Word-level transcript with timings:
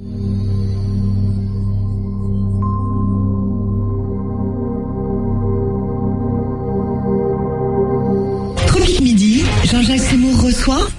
Mm-hmm. 0.00 0.29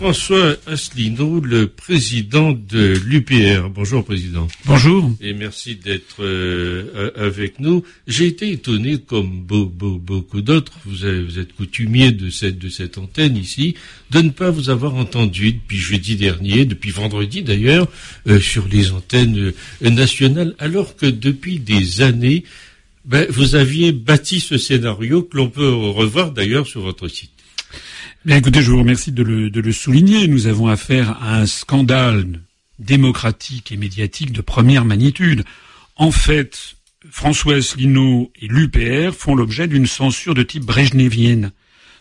François 0.02 0.56
Asselineau, 0.66 1.40
le 1.42 1.68
président 1.68 2.54
de 2.54 3.00
l'UPR. 3.06 3.70
Bonjour, 3.70 4.04
président. 4.04 4.48
Bonjour. 4.66 5.12
Et 5.22 5.34
merci 5.34 5.76
d'être 5.76 6.24
euh, 6.24 7.12
avec 7.16 7.60
nous. 7.60 7.84
J'ai 8.08 8.26
été 8.26 8.52
étonné, 8.52 8.98
comme 8.98 9.44
beaucoup 9.44 10.42
d'autres, 10.42 10.74
vous, 10.86 11.06
êtes 11.06 11.54
coutumier 11.54 12.12
de 12.12 12.32
cette, 12.32 12.58
de 12.58 12.68
cette 12.68 12.98
antenne 12.98 13.38
ici, 13.38 13.76
de 14.10 14.22
ne 14.22 14.32
pas 14.32 14.50
vous 14.50 14.72
avoir 14.72 14.96
entendu 14.96 15.54
depuis 15.54 15.78
jeudi 15.78 16.16
dernier, 16.16 16.66
depuis 16.66 16.90
vendredi 16.90 17.44
d'ailleurs, 17.44 17.88
euh, 18.28 18.40
sur 18.40 18.68
les 18.68 18.94
antennes 18.94 19.54
euh, 19.84 19.90
nationales, 19.92 20.56
alors 20.58 20.96
que 20.96 21.06
depuis 21.06 21.60
des 21.60 22.02
années, 22.02 22.44
ben, 23.06 23.28
vous 23.30 23.54
aviez 23.54 23.92
bâti 23.92 24.40
ce 24.40 24.58
scénario 24.58 25.22
que 25.22 25.38
l'on 25.38 25.50
peut 25.52 25.70
revoir 25.72 26.32
d'ailleurs 26.32 26.66
sur 26.66 26.82
votre 26.82 27.08
site. 27.08 27.30
Écoutez, 28.30 28.62
je 28.62 28.70
vous 28.70 28.78
remercie 28.78 29.12
de 29.12 29.24
le, 29.24 29.50
de 29.50 29.62
le 29.62 29.72
souligner. 29.72 30.28
Nous 30.28 30.46
avons 30.46 30.68
affaire 30.68 31.18
à 31.24 31.40
un 31.40 31.48
scandale 31.48 32.42
démocratique 32.78 33.72
et 33.72 33.78
médiatique 33.78 34.32
de 34.32 34.42
première 34.42 34.86
magnitude. 34.86 35.44
En 35.96 36.12
fait, 36.12 36.76
François 37.10 37.56
Asselineau 37.56 38.32
et 38.40 38.48
l'UPR 38.48 39.16
font 39.16 39.34
l'objet 39.34 39.68
d'une 39.68 39.88
censure 39.88 40.36
de 40.36 40.44
type 40.44 40.66
brejnevienne. 40.66 41.52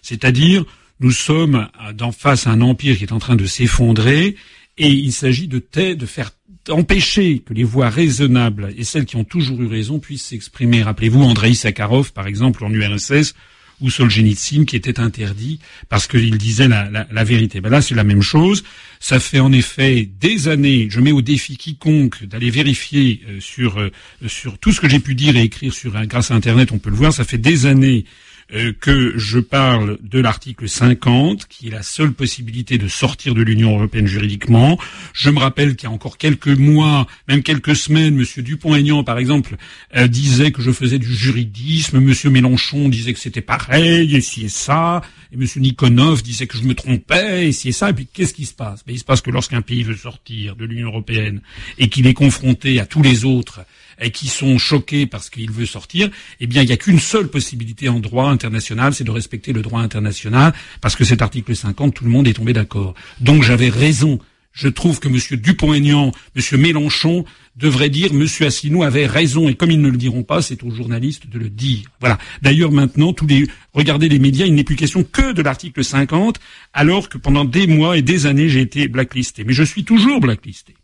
C'est-à-dire, 0.02 0.66
nous 1.00 1.10
sommes 1.10 1.68
d'en 1.94 2.12
face 2.12 2.46
à 2.46 2.50
un 2.50 2.60
empire 2.60 2.98
qui 2.98 3.04
est 3.04 3.12
en 3.12 3.18
train 3.18 3.36
de 3.36 3.46
s'effondrer 3.46 4.36
et 4.76 4.90
il 4.90 5.12
s'agit 5.12 5.48
de, 5.48 5.62
de 5.74 6.06
faire 6.06 6.32
empêcher 6.68 7.38
que 7.38 7.54
les 7.54 7.64
voix 7.64 7.88
raisonnables 7.88 8.74
et 8.76 8.84
celles 8.84 9.06
qui 9.06 9.16
ont 9.16 9.24
toujours 9.24 9.62
eu 9.62 9.66
raison 9.68 9.98
puissent 9.98 10.26
s'exprimer. 10.26 10.82
Rappelez-vous 10.82 11.22
Andrei 11.22 11.54
Sakharov, 11.54 12.12
par 12.12 12.26
exemple, 12.26 12.62
en 12.62 12.70
URSS, 12.70 13.32
ou 13.80 13.90
Solzhenitsyn 13.90 14.64
qui 14.64 14.76
était 14.76 15.00
interdit 15.00 15.58
parce 15.88 16.06
qu'il 16.06 16.36
disait 16.38 16.68
la, 16.68 16.88
la, 16.90 17.24
vérité. 17.24 17.60
Ben 17.60 17.70
là, 17.70 17.82
c'est 17.82 17.94
la 17.94 18.04
même 18.04 18.22
chose. 18.22 18.64
Ça 19.00 19.20
fait 19.20 19.40
en 19.40 19.52
effet 19.52 20.08
des 20.20 20.48
années. 20.48 20.88
Je 20.90 21.00
mets 21.00 21.12
au 21.12 21.22
défi 21.22 21.56
quiconque 21.56 22.24
d'aller 22.24 22.50
vérifier 22.50 23.20
euh, 23.28 23.40
sur 23.40 23.78
euh, 23.78 23.90
sur 24.26 24.58
tout 24.58 24.72
ce 24.72 24.80
que 24.80 24.88
j'ai 24.88 25.00
pu 25.00 25.14
dire 25.14 25.36
et 25.36 25.42
écrire 25.42 25.72
sur 25.72 25.92
grâce 26.06 26.30
à 26.30 26.34
Internet. 26.34 26.72
On 26.72 26.78
peut 26.78 26.90
le 26.90 26.96
voir. 26.96 27.12
Ça 27.12 27.24
fait 27.24 27.38
des 27.38 27.66
années 27.66 28.04
euh, 28.52 28.72
que 28.80 29.16
je 29.16 29.38
parle 29.38 29.98
de 30.02 30.18
l'article 30.18 30.68
50, 30.68 31.46
qui 31.46 31.68
est 31.68 31.70
la 31.70 31.82
seule 31.82 32.12
possibilité 32.12 32.78
de 32.78 32.88
sortir 32.88 33.34
de 33.34 33.42
l'Union 33.42 33.76
européenne 33.76 34.06
juridiquement. 34.06 34.78
Je 35.12 35.30
me 35.30 35.38
rappelle 35.38 35.76
qu'il 35.76 35.88
y 35.88 35.92
a 35.92 35.94
encore 35.94 36.18
quelques 36.18 36.48
mois, 36.48 37.06
même 37.28 37.42
quelques 37.42 37.76
semaines, 37.76 38.16
Monsieur 38.16 38.42
Dupont-Aignan, 38.42 39.04
par 39.04 39.18
exemple, 39.18 39.56
euh, 39.96 40.08
disait 40.08 40.50
que 40.50 40.62
je 40.62 40.72
faisais 40.72 40.98
du 40.98 41.14
juridisme. 41.14 42.00
Monsieur 42.00 42.30
Mélenchon 42.30 42.88
disait 42.88 43.12
que 43.12 43.20
c'était 43.20 43.40
pareil, 43.40 44.16
et 44.16 44.20
si 44.20 44.46
et 44.46 44.48
ça. 44.48 45.00
Et 45.32 45.36
Monsieur 45.36 45.60
Nikonov 45.60 46.22
disait 46.22 46.48
que 46.48 46.58
je 46.58 46.64
me 46.64 46.74
trompais, 46.74 47.48
et 47.48 47.52
si 47.52 47.68
et 47.68 47.72
ça. 47.72 47.90
Et 47.90 47.92
puis 47.92 48.08
qu'est-ce 48.12 48.34
qui 48.34 48.46
se 48.46 48.54
passe? 48.54 48.84
Ben, 48.84 48.94
Il 48.94 48.98
se 48.98 49.04
passe 49.04 49.20
que 49.20 49.30
lorsqu'un 49.30 49.62
pays 49.62 49.84
veut 49.84 49.94
sortir 49.94 50.56
de 50.56 50.64
l'Union 50.64 50.88
européenne 50.88 51.40
et 51.78 51.88
qu'il 51.88 52.06
est 52.06 52.14
confronté 52.14 52.80
à 52.80 52.86
tous 52.86 53.02
les 53.02 53.24
autres 53.24 53.60
et 54.00 54.10
qui 54.10 54.28
sont 54.28 54.58
choqués 54.58 55.06
parce 55.06 55.30
qu'il 55.30 55.50
veut 55.50 55.66
sortir, 55.66 56.10
eh 56.40 56.46
bien, 56.46 56.62
il 56.62 56.66
n'y 56.66 56.72
a 56.72 56.76
qu'une 56.76 57.00
seule 57.00 57.28
possibilité 57.28 57.88
en 57.88 58.00
droit 58.00 58.28
international, 58.28 58.94
c'est 58.94 59.04
de 59.04 59.10
respecter 59.10 59.52
le 59.52 59.62
droit 59.62 59.80
international, 59.80 60.52
parce 60.80 60.96
que 60.96 61.04
cet 61.04 61.22
article 61.22 61.54
50, 61.54 61.94
tout 61.94 62.04
le 62.04 62.10
monde 62.10 62.26
est 62.26 62.34
tombé 62.34 62.52
d'accord. 62.52 62.94
Donc 63.20 63.42
j'avais 63.42 63.68
raison. 63.68 64.18
Je 64.52 64.68
trouve 64.68 64.98
que 64.98 65.08
M. 65.08 65.40
Dupont-Aignan, 65.40 66.10
M. 66.34 66.60
Mélenchon 66.60 67.24
devraient 67.54 67.88
dire 67.88 68.10
M. 68.12 68.26
Asselineau 68.40 68.82
avait 68.82 69.06
raison 69.06 69.48
et 69.48 69.54
comme 69.54 69.70
ils 69.70 69.80
ne 69.80 69.88
le 69.88 69.96
diront 69.96 70.24
pas, 70.24 70.42
c'est 70.42 70.64
aux 70.64 70.70
journalistes 70.70 71.28
de 71.28 71.38
le 71.38 71.48
dire. 71.48 71.84
Voilà. 72.00 72.18
D'ailleurs 72.42 72.72
maintenant, 72.72 73.12
tous 73.12 73.26
les 73.26 73.46
regardez 73.74 74.08
les 74.08 74.18
médias, 74.18 74.46
il 74.46 74.54
n'est 74.54 74.64
plus 74.64 74.76
question 74.76 75.04
que 75.04 75.32
de 75.32 75.42
l'article 75.42 75.84
50, 75.84 76.40
alors 76.72 77.08
que 77.08 77.16
pendant 77.16 77.44
des 77.44 77.68
mois 77.68 77.96
et 77.96 78.02
des 78.02 78.26
années 78.26 78.48
j'ai 78.48 78.60
été 78.60 78.88
blacklisté. 78.88 79.44
Mais 79.44 79.52
je 79.52 79.62
suis 79.62 79.84
toujours 79.84 80.20
blacklisté. 80.20 80.74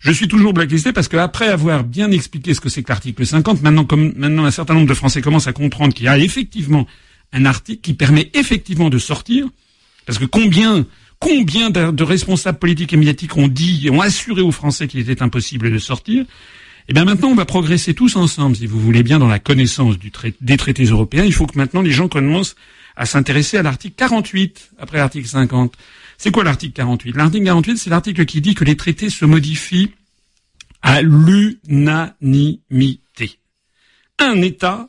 Je 0.00 0.12
suis 0.12 0.28
toujours 0.28 0.52
blacklisté 0.52 0.92
parce 0.92 1.08
qu'après 1.08 1.48
avoir 1.48 1.84
bien 1.84 2.10
expliqué 2.10 2.54
ce 2.54 2.60
que 2.60 2.68
c'est 2.68 2.82
que 2.82 2.90
l'article 2.90 3.26
50, 3.26 3.62
maintenant, 3.62 3.84
comme 3.84 4.12
maintenant 4.16 4.44
un 4.44 4.50
certain 4.50 4.74
nombre 4.74 4.86
de 4.86 4.94
Français 4.94 5.20
commencent 5.22 5.48
à 5.48 5.52
comprendre 5.52 5.92
qu'il 5.94 6.06
y 6.06 6.08
a 6.08 6.18
effectivement 6.18 6.86
un 7.32 7.44
article 7.44 7.80
qui 7.80 7.94
permet 7.94 8.30
effectivement 8.34 8.90
de 8.90 8.98
sortir, 8.98 9.48
parce 10.06 10.18
que 10.18 10.24
combien 10.24 10.86
combien 11.20 11.70
de, 11.70 12.02
responsables 12.02 12.58
politiques 12.58 12.92
et 12.92 12.96
médiatiques 12.96 13.36
ont 13.36 13.48
dit 13.48 13.86
et 13.86 13.90
ont 13.90 14.00
assuré 14.00 14.40
aux 14.40 14.52
Français 14.52 14.86
qu'il 14.86 15.00
était 15.00 15.22
impossible 15.22 15.70
de 15.70 15.78
sortir, 15.78 16.24
eh 16.88 16.92
bien 16.92 17.04
maintenant 17.04 17.28
on 17.28 17.34
va 17.34 17.44
progresser 17.44 17.92
tous 17.92 18.16
ensemble, 18.16 18.56
si 18.56 18.66
vous 18.66 18.80
voulez 18.80 19.02
bien, 19.02 19.18
dans 19.18 19.28
la 19.28 19.38
connaissance 19.38 19.96
des 20.40 20.56
traités 20.56 20.84
européens. 20.84 21.24
Il 21.24 21.34
faut 21.34 21.46
que 21.46 21.58
maintenant 21.58 21.82
les 21.82 21.90
gens 21.90 22.08
commencent 22.08 22.54
à 22.96 23.04
s'intéresser 23.04 23.58
à 23.58 23.62
l'article 23.62 23.94
48 23.96 24.70
après 24.78 24.98
l'article 24.98 25.28
50. 25.28 25.74
C'est 26.18 26.32
quoi 26.32 26.44
l'article 26.44 26.74
48 26.74 27.16
L'article 27.16 27.44
48, 27.44 27.76
c'est 27.78 27.90
l'article 27.90 28.26
qui 28.26 28.40
dit 28.40 28.54
que 28.54 28.64
les 28.64 28.76
traités 28.76 29.08
se 29.08 29.24
modifient 29.24 29.92
à 30.82 31.00
l'unanimité. 31.00 33.38
Un 34.18 34.42
État, 34.42 34.88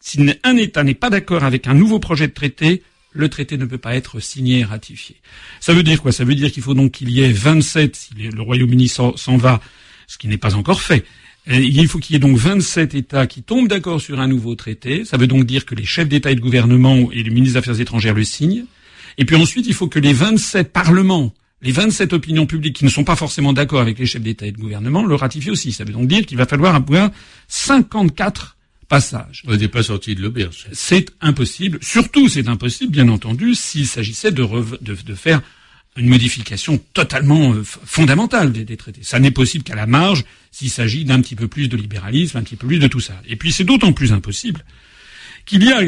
si 0.00 0.18
un 0.42 0.56
État 0.56 0.82
n'est 0.82 0.94
pas 0.94 1.08
d'accord 1.08 1.44
avec 1.44 1.68
un 1.68 1.74
nouveau 1.74 2.00
projet 2.00 2.26
de 2.26 2.32
traité, 2.32 2.82
le 3.12 3.28
traité 3.28 3.58
ne 3.58 3.64
peut 3.64 3.78
pas 3.78 3.94
être 3.94 4.18
signé 4.18 4.60
et 4.60 4.64
ratifié. 4.64 5.16
Ça 5.60 5.72
veut 5.72 5.84
dire 5.84 6.02
quoi? 6.02 6.10
Ça 6.10 6.24
veut 6.24 6.34
dire 6.34 6.50
qu'il 6.50 6.64
faut 6.64 6.74
donc 6.74 6.92
qu'il 6.92 7.10
y 7.10 7.22
ait 7.22 7.32
27, 7.32 7.96
si 7.96 8.14
le 8.14 8.42
Royaume-Uni 8.42 8.88
s'en 8.88 9.36
va, 9.36 9.60
ce 10.08 10.18
qui 10.18 10.26
n'est 10.26 10.38
pas 10.38 10.56
encore 10.56 10.82
fait. 10.82 11.04
Il 11.46 11.88
faut 11.88 11.98
qu'il 11.98 12.14
y 12.14 12.16
ait 12.16 12.20
donc 12.20 12.36
27 12.36 12.94
États 12.94 13.26
qui 13.26 13.42
tombent 13.42 13.68
d'accord 13.68 14.00
sur 14.00 14.20
un 14.20 14.28
nouveau 14.28 14.54
traité. 14.56 15.04
Ça 15.04 15.16
veut 15.16 15.26
donc 15.26 15.44
dire 15.44 15.64
que 15.64 15.74
les 15.74 15.84
chefs 15.84 16.08
d'État 16.08 16.30
et 16.30 16.34
de 16.34 16.40
gouvernement 16.40 17.10
et 17.12 17.22
les 17.22 17.30
ministres 17.30 17.54
des 17.54 17.58
Affaires 17.58 17.80
étrangères 17.80 18.14
le 18.14 18.24
signent. 18.24 18.66
Et 19.20 19.26
puis 19.26 19.36
ensuite, 19.36 19.66
il 19.66 19.74
faut 19.74 19.86
que 19.86 19.98
les 19.98 20.14
27 20.14 20.72
parlements, 20.72 21.34
les 21.60 21.72
27 21.72 22.14
opinions 22.14 22.46
publiques 22.46 22.76
qui 22.76 22.86
ne 22.86 22.90
sont 22.90 23.04
pas 23.04 23.16
forcément 23.16 23.52
d'accord 23.52 23.82
avec 23.82 23.98
les 23.98 24.06
chefs 24.06 24.22
d'État 24.22 24.46
et 24.46 24.50
de 24.50 24.56
gouvernement 24.56 25.04
le 25.04 25.14
ratifient 25.14 25.50
aussi. 25.50 25.72
Ça 25.72 25.84
veut 25.84 25.92
donc 25.92 26.08
dire 26.08 26.24
qu'il 26.24 26.38
va 26.38 26.46
falloir 26.46 26.74
avoir 26.74 27.10
54 27.46 28.56
passages. 28.88 29.42
On 29.46 29.54
n'est 29.54 29.68
pas 29.68 29.82
sorti 29.82 30.14
de 30.14 30.22
l'auberge. 30.22 30.68
C'est 30.72 31.10
impossible. 31.20 31.78
Surtout, 31.82 32.30
c'est 32.30 32.48
impossible, 32.48 32.92
bien 32.92 33.10
entendu, 33.10 33.54
s'il 33.54 33.86
s'agissait 33.86 34.32
de, 34.32 34.42
de, 34.80 35.14
faire 35.14 35.42
une 35.96 36.08
modification 36.08 36.80
totalement 36.94 37.52
euh, 37.52 37.62
fondamentale 37.62 38.52
des, 38.52 38.64
des, 38.64 38.78
traités. 38.78 39.02
Ça 39.02 39.18
n'est 39.18 39.30
possible 39.30 39.64
qu'à 39.64 39.74
la 39.74 39.86
marge 39.86 40.24
s'il 40.50 40.70
s'agit 40.70 41.04
d'un 41.04 41.20
petit 41.20 41.36
peu 41.36 41.46
plus 41.46 41.68
de 41.68 41.76
libéralisme, 41.76 42.38
un 42.38 42.42
petit 42.42 42.56
peu 42.56 42.66
plus 42.66 42.78
de 42.78 42.88
tout 42.88 43.00
ça. 43.00 43.20
Et 43.28 43.36
puis 43.36 43.52
c'est 43.52 43.64
d'autant 43.64 43.92
plus 43.92 44.14
impossible 44.14 44.64
qu'il 45.44 45.62
y 45.62 45.72
a 45.72 45.82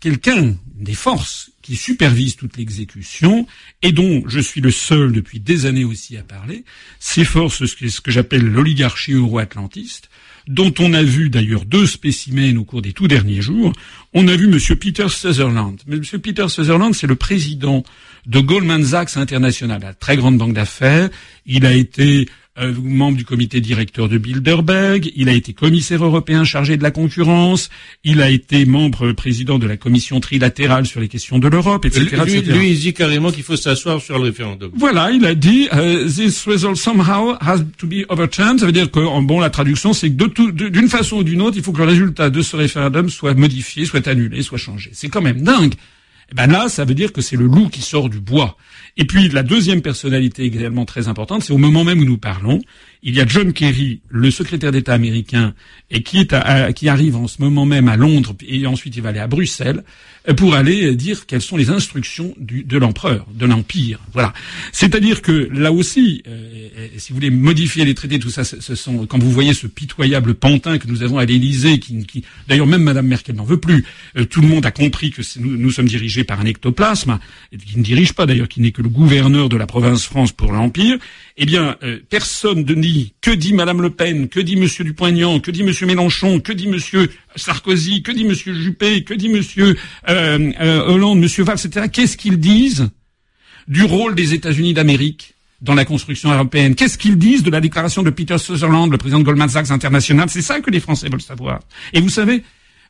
quelqu'un 0.00 0.56
des 0.74 0.94
forces 0.94 1.50
qui 1.62 1.76
supervise 1.76 2.36
toute 2.36 2.56
l'exécution 2.56 3.46
et 3.82 3.92
dont 3.92 4.24
je 4.26 4.40
suis 4.40 4.60
le 4.60 4.70
seul 4.70 5.12
depuis 5.12 5.38
des 5.38 5.66
années 5.66 5.84
aussi 5.84 6.16
à 6.16 6.22
parler, 6.22 6.64
ces 6.98 7.24
forces, 7.24 7.66
ce 7.66 8.00
que 8.00 8.10
j'appelle 8.10 8.44
l'oligarchie 8.44 9.12
euro-atlantiste, 9.12 10.08
dont 10.48 10.72
on 10.78 10.94
a 10.94 11.02
vu 11.02 11.28
d'ailleurs 11.28 11.66
deux 11.66 11.86
spécimens 11.86 12.56
au 12.56 12.64
cours 12.64 12.82
des 12.82 12.92
tout 12.92 13.08
derniers 13.08 13.42
jours. 13.42 13.72
On 14.14 14.26
a 14.26 14.34
vu 14.34 14.46
M. 14.46 14.58
Peter 14.76 15.08
Sutherland. 15.08 15.78
M. 15.86 16.00
Peter 16.00 16.48
Sutherland, 16.48 16.94
c'est 16.94 17.06
le 17.06 17.14
président 17.14 17.84
de 18.26 18.40
Goldman 18.40 18.84
Sachs 18.84 19.16
International, 19.16 19.80
la 19.82 19.94
très 19.94 20.16
grande 20.16 20.38
banque 20.38 20.54
d'affaires. 20.54 21.10
Il 21.46 21.66
a 21.66 21.74
été 21.74 22.26
euh, 22.60 22.72
membre 22.82 23.16
du 23.16 23.24
comité 23.24 23.60
directeur 23.60 24.08
de 24.08 24.18
Bilderberg, 24.18 25.10
il 25.16 25.28
a 25.28 25.32
été 25.32 25.52
commissaire 25.52 26.04
européen 26.04 26.44
chargé 26.44 26.76
de 26.76 26.82
la 26.82 26.90
concurrence, 26.90 27.70
il 28.04 28.20
a 28.20 28.30
été 28.30 28.64
membre 28.64 29.12
président 29.12 29.58
de 29.58 29.66
la 29.66 29.76
commission 29.76 30.20
trilatérale 30.20 30.86
sur 30.86 31.00
les 31.00 31.08
questions 31.08 31.38
de 31.38 31.48
l'Europe, 31.48 31.84
etc., 31.84 32.22
lui, 32.26 32.40
Lui, 32.42 32.70
il 32.70 32.78
dit 32.78 32.92
carrément 32.92 33.30
qu'il 33.30 33.42
faut 33.42 33.56
s'asseoir 33.56 34.00
sur 34.00 34.18
le 34.18 34.24
référendum. 34.24 34.70
Voilà, 34.74 35.10
il 35.10 35.24
a 35.24 35.34
dit 35.34 35.68
uh, 35.72 36.06
this 36.06 36.46
result 36.46 36.76
somehow 36.76 37.36
has 37.40 37.64
to 37.78 37.86
be 37.86 38.04
overturned. 38.08 38.60
Ça 38.60 38.66
veut 38.66 38.72
dire 38.72 38.90
que, 38.90 39.00
en 39.00 39.22
bon, 39.22 39.40
la 39.40 39.50
traduction, 39.50 39.92
c'est 39.92 40.10
que 40.10 40.68
d'une 40.68 40.88
façon 40.88 41.18
ou 41.18 41.24
d'une 41.24 41.42
autre, 41.42 41.56
il 41.56 41.62
faut 41.62 41.72
que 41.72 41.78
le 41.78 41.88
résultat 41.88 42.30
de 42.30 42.42
ce 42.42 42.56
référendum 42.56 43.08
soit 43.08 43.34
modifié, 43.34 43.84
soit 43.84 44.06
annulé, 44.06 44.42
soit 44.42 44.58
changé. 44.58 44.90
C'est 44.92 45.08
quand 45.08 45.22
même 45.22 45.42
dingue. 45.42 45.74
Eh 46.32 46.34
ben 46.34 46.46
là, 46.46 46.68
ça 46.68 46.84
veut 46.84 46.94
dire 46.94 47.12
que 47.12 47.20
c'est 47.20 47.36
le 47.36 47.46
loup 47.46 47.68
qui 47.68 47.82
sort 47.82 48.08
du 48.08 48.20
bois. 48.20 48.56
Et 48.96 49.04
puis 49.04 49.28
la 49.28 49.42
deuxième 49.42 49.82
personnalité 49.82 50.44
également 50.44 50.84
très 50.84 51.08
importante, 51.08 51.42
c'est 51.42 51.52
au 51.52 51.58
moment 51.58 51.84
même 51.84 52.00
où 52.00 52.04
nous 52.04 52.18
parlons, 52.18 52.60
il 53.02 53.14
y 53.14 53.20
a 53.20 53.26
John 53.26 53.52
Kerry, 53.52 54.00
le 54.08 54.30
secrétaire 54.30 54.72
d'État 54.72 54.94
américain, 54.94 55.54
et 55.90 56.02
qui, 56.02 56.18
est 56.18 56.74
qui 56.74 56.88
arrive 56.88 57.16
en 57.16 57.26
ce 57.26 57.40
moment 57.40 57.66
même 57.66 57.88
à 57.88 57.96
Londres, 57.96 58.34
et 58.46 58.66
ensuite 58.66 58.94
il 58.96 59.02
va 59.02 59.08
aller 59.08 59.20
à 59.20 59.26
Bruxelles, 59.26 59.84
pour 60.36 60.54
aller 60.54 60.94
dire 60.96 61.26
quelles 61.26 61.40
sont 61.40 61.56
les 61.56 61.70
instructions 61.70 62.34
du, 62.38 62.62
de 62.62 62.78
l'empereur, 62.78 63.26
de 63.34 63.46
l'empire. 63.46 63.98
Voilà. 64.12 64.32
C'est-à-dire 64.72 65.22
que 65.22 65.48
là 65.52 65.72
aussi, 65.72 66.22
euh, 66.28 66.68
si 66.98 67.12
vous 67.12 67.16
voulez 67.16 67.30
modifier 67.30 67.84
les 67.84 67.94
traités, 67.94 68.18
tout 68.18 68.30
ça, 68.30 68.44
ce 68.44 68.74
sont 68.74 69.06
quand 69.06 69.18
vous 69.18 69.32
voyez 69.32 69.54
ce 69.54 69.66
pitoyable 69.66 70.34
pantin 70.34 70.78
que 70.78 70.86
nous 70.86 71.02
avons 71.02 71.18
à 71.18 71.24
l'Élysée, 71.24 71.78
qui, 71.78 72.04
qui 72.06 72.24
d'ailleurs 72.48 72.66
même 72.66 72.82
Madame 72.82 73.06
Merkel 73.06 73.34
n'en 73.36 73.44
veut 73.44 73.60
plus. 73.60 73.84
Euh, 74.16 74.24
tout 74.24 74.40
le 74.40 74.48
monde 74.48 74.66
a 74.66 74.70
compris 74.70 75.10
que 75.10 75.22
nous, 75.38 75.56
nous, 75.56 75.70
sommes 75.70 75.88
dirigés 75.88 76.24
par 76.24 76.40
un 76.40 76.46
ectoplasme, 76.46 77.18
qui 77.66 77.78
ne 77.78 77.82
dirige 77.82 78.12
pas 78.12 78.26
d'ailleurs, 78.26 78.48
qui 78.48 78.60
n'est 78.60 78.72
que 78.72 78.82
le 78.82 78.88
gouverneur 78.88 79.48
de 79.48 79.56
la 79.56 79.66
province 79.66 80.04
France 80.04 80.32
pour 80.32 80.52
l'Empire, 80.52 80.98
eh 81.36 81.46
bien, 81.46 81.76
euh, 81.82 81.98
personne 82.08 82.64
ne 82.64 82.74
dit 82.74 83.14
que 83.20 83.30
dit 83.30 83.54
Madame 83.54 83.80
Le 83.80 83.90
Pen, 83.90 84.28
que 84.28 84.40
dit 84.40 84.56
Monsieur 84.56 84.84
Dupont-Aignan, 84.84 85.40
que 85.40 85.50
dit 85.50 85.62
Monsieur 85.62 85.86
Mélenchon, 85.86 86.40
que 86.40 86.52
dit 86.52 86.68
Monsieur 86.68 87.10
Sarkozy, 87.36 88.02
que 88.02 88.12
dit 88.12 88.24
Monsieur 88.24 88.54
Juppé, 88.54 89.04
que 89.04 89.14
dit 89.14 89.28
Monsieur 89.28 89.76
euh, 90.10 90.52
euh, 90.60 90.84
Hollande, 90.86 91.20
Monsieur 91.20 91.44
Valls, 91.44 91.58
etc. 91.64 91.86
Qu'est-ce 91.92 92.16
qu'ils 92.16 92.38
disent 92.38 92.90
du 93.68 93.84
rôle 93.84 94.14
des 94.14 94.34
États-Unis 94.34 94.74
d'Amérique 94.74 95.34
dans 95.60 95.74
la 95.74 95.84
construction 95.84 96.32
européenne? 96.32 96.74
Qu'est-ce 96.74 96.98
qu'ils 96.98 97.18
disent 97.18 97.42
de 97.42 97.50
la 97.50 97.60
déclaration 97.60 98.02
de 98.02 98.10
Peter 98.10 98.38
Sutherland, 98.38 98.90
le 98.90 98.98
président 98.98 99.20
de 99.20 99.24
Goldman 99.24 99.48
Sachs 99.48 99.70
International? 99.70 100.28
C'est 100.28 100.42
ça 100.42 100.60
que 100.60 100.70
les 100.70 100.80
Français 100.80 101.08
veulent 101.08 101.22
savoir. 101.22 101.60
Et 101.92 102.00
vous 102.00 102.08
savez, 102.08 102.42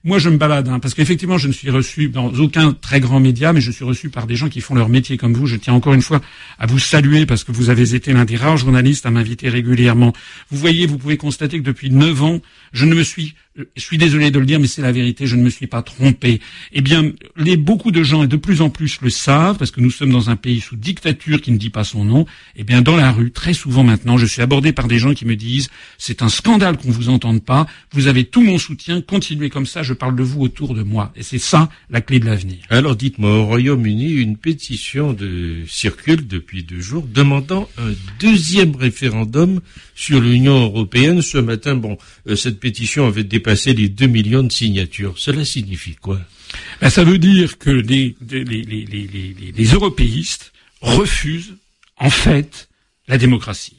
moi, 0.03 0.19
je 0.19 0.31
me 0.31 0.39
balade, 0.39 0.67
hein, 0.67 0.79
parce 0.79 0.95
qu'effectivement, 0.95 1.37
je 1.37 1.47
ne 1.47 1.53
suis 1.53 1.69
reçu 1.69 2.09
dans 2.09 2.33
aucun 2.33 2.73
très 2.73 3.01
grand 3.01 3.21
média, 3.21 3.53
mais 3.53 3.61
je 3.61 3.71
suis 3.71 3.85
reçu 3.85 4.09
par 4.09 4.27
des 4.27 4.35
gens 4.35 4.49
qui 4.49 4.63
font 4.63 4.75
leur 4.75 4.89
métier 4.89 5.19
comme 5.19 5.35
vous. 5.35 5.45
Je 5.45 5.57
tiens 5.57 5.75
encore 5.75 5.93
une 5.93 6.01
fois 6.01 6.23
à 6.59 6.65
vous 6.65 6.79
saluer 6.79 7.27
parce 7.27 7.45
que 7.45 7.53
vous 7.53 7.69
avez 7.69 7.95
été 7.95 8.15
l'un 8.15 8.25
des 8.25 8.37
rares 8.37 8.57
journalistes 8.57 9.05
à 9.05 9.11
m'inviter 9.11 9.51
régulièrement. 9.51 10.15
Vous 10.51 10.57
voyez, 10.57 10.87
vous 10.87 10.97
pouvez 10.97 11.19
constater 11.19 11.59
que 11.59 11.65
depuis 11.65 11.91
neuf 11.91 12.23
ans, 12.23 12.41
je 12.73 12.87
ne 12.87 12.95
me 12.95 13.03
suis 13.03 13.35
je 13.57 13.83
suis 13.83 13.99
désolé 13.99 14.31
de 14.31 14.39
le 14.39 14.47
dire, 14.47 14.61
mais 14.61 14.69
c'est 14.69 14.83
la 14.83 14.93
vérité, 14.93 15.27
je 15.27 15.35
ne 15.35 15.43
me 15.43 15.51
suis 15.51 15.67
pas 15.67 15.83
trompé. 15.83 16.41
Eh 16.73 16.81
bien, 16.81 17.11
les, 17.37 17.57
beaucoup 17.57 17.91
de 17.91 18.03
gens, 18.03 18.23
et 18.23 18.29
de 18.29 18.37
plus 18.37 18.63
en 18.63 18.71
plus 18.71 19.01
le 19.01 19.11
savent, 19.11 19.59
parce 19.59 19.73
que 19.73 19.81
nous 19.81 19.91
sommes 19.91 20.11
dans 20.13 20.31
un 20.31 20.37
pays 20.37 20.61
sous 20.61 20.77
dictature 20.77 21.41
qui 21.41 21.51
ne 21.51 21.57
dit 21.57 21.71
pas 21.71 21.83
son 21.83 22.05
nom, 22.05 22.27
eh 22.55 22.63
bien, 22.63 22.81
dans 22.81 22.97
la 22.97 23.11
rue, 23.11 23.33
très 23.33 23.53
souvent 23.53 23.83
maintenant, 23.83 24.19
je 24.19 24.27
suis 24.27 24.41
abordé 24.41 24.73
par 24.73 24.87
des 24.87 24.99
gens 24.99 25.15
qui 25.15 25.27
me 25.27 25.35
disent, 25.35 25.69
c'est 25.99 26.23
un 26.23 26.29
scandale 26.29 26.77
qu'on 26.77 26.91
vous 26.91 27.09
entende 27.09 27.43
pas, 27.43 27.67
vous 27.93 28.07
avez 28.07 28.25
tout 28.25 28.43
mon 28.43 28.59
soutien, 28.59 29.01
continuez 29.01 29.51
comme 29.51 29.67
ça, 29.67 29.83
je 29.83 29.95
parle 29.95 30.15
de 30.15 30.23
vous 30.23 30.43
autour 30.43 30.75
de 30.75 30.85
moi. 30.85 31.13
Et 31.17 31.25
c'est 31.25 31.39
ça, 31.39 31.71
la 31.91 32.01
clé 32.01 32.21
de 32.21 32.27
l'avenir. 32.27 32.59
Alors, 32.71 32.95
dites-moi, 32.95 33.33
au 33.33 33.47
Royaume-Uni, 33.47 34.13
une 34.13 34.37
pétition 34.37 35.13
de 35.13 35.65
circule 35.67 36.27
depuis 36.29 36.63
deux 36.63 36.81
jours 36.81 37.07
demandant 37.13 37.69
un 37.79 37.93
deuxième 38.21 38.77
référendum 38.77 39.61
sur 39.95 40.21
l'Union 40.21 40.63
européenne. 40.63 41.21
Ce 41.21 41.37
matin, 41.37 41.75
bon, 41.75 41.99
euh, 42.27 42.37
cette 42.37 42.61
pétition 42.61 43.07
avait 43.07 43.25
dépassé 43.41 43.73
les 43.73 43.89
2 43.89 44.07
millions 44.07 44.43
de 44.43 44.53
signatures. 44.53 45.15
Cela 45.17 45.47
signifie 45.47 45.95
quoi? 45.95 46.21
Ben, 46.81 46.91
Ça 46.91 47.05
veut 47.05 47.19
dire 47.19 47.57
que 47.57 47.71
les, 47.71 48.15
les, 48.21 49.65
européistes 49.73 50.53
refusent, 50.83 51.57
en 51.97 52.11
fait, 52.11 52.69
la 53.09 53.17
démocratie. 53.17 53.77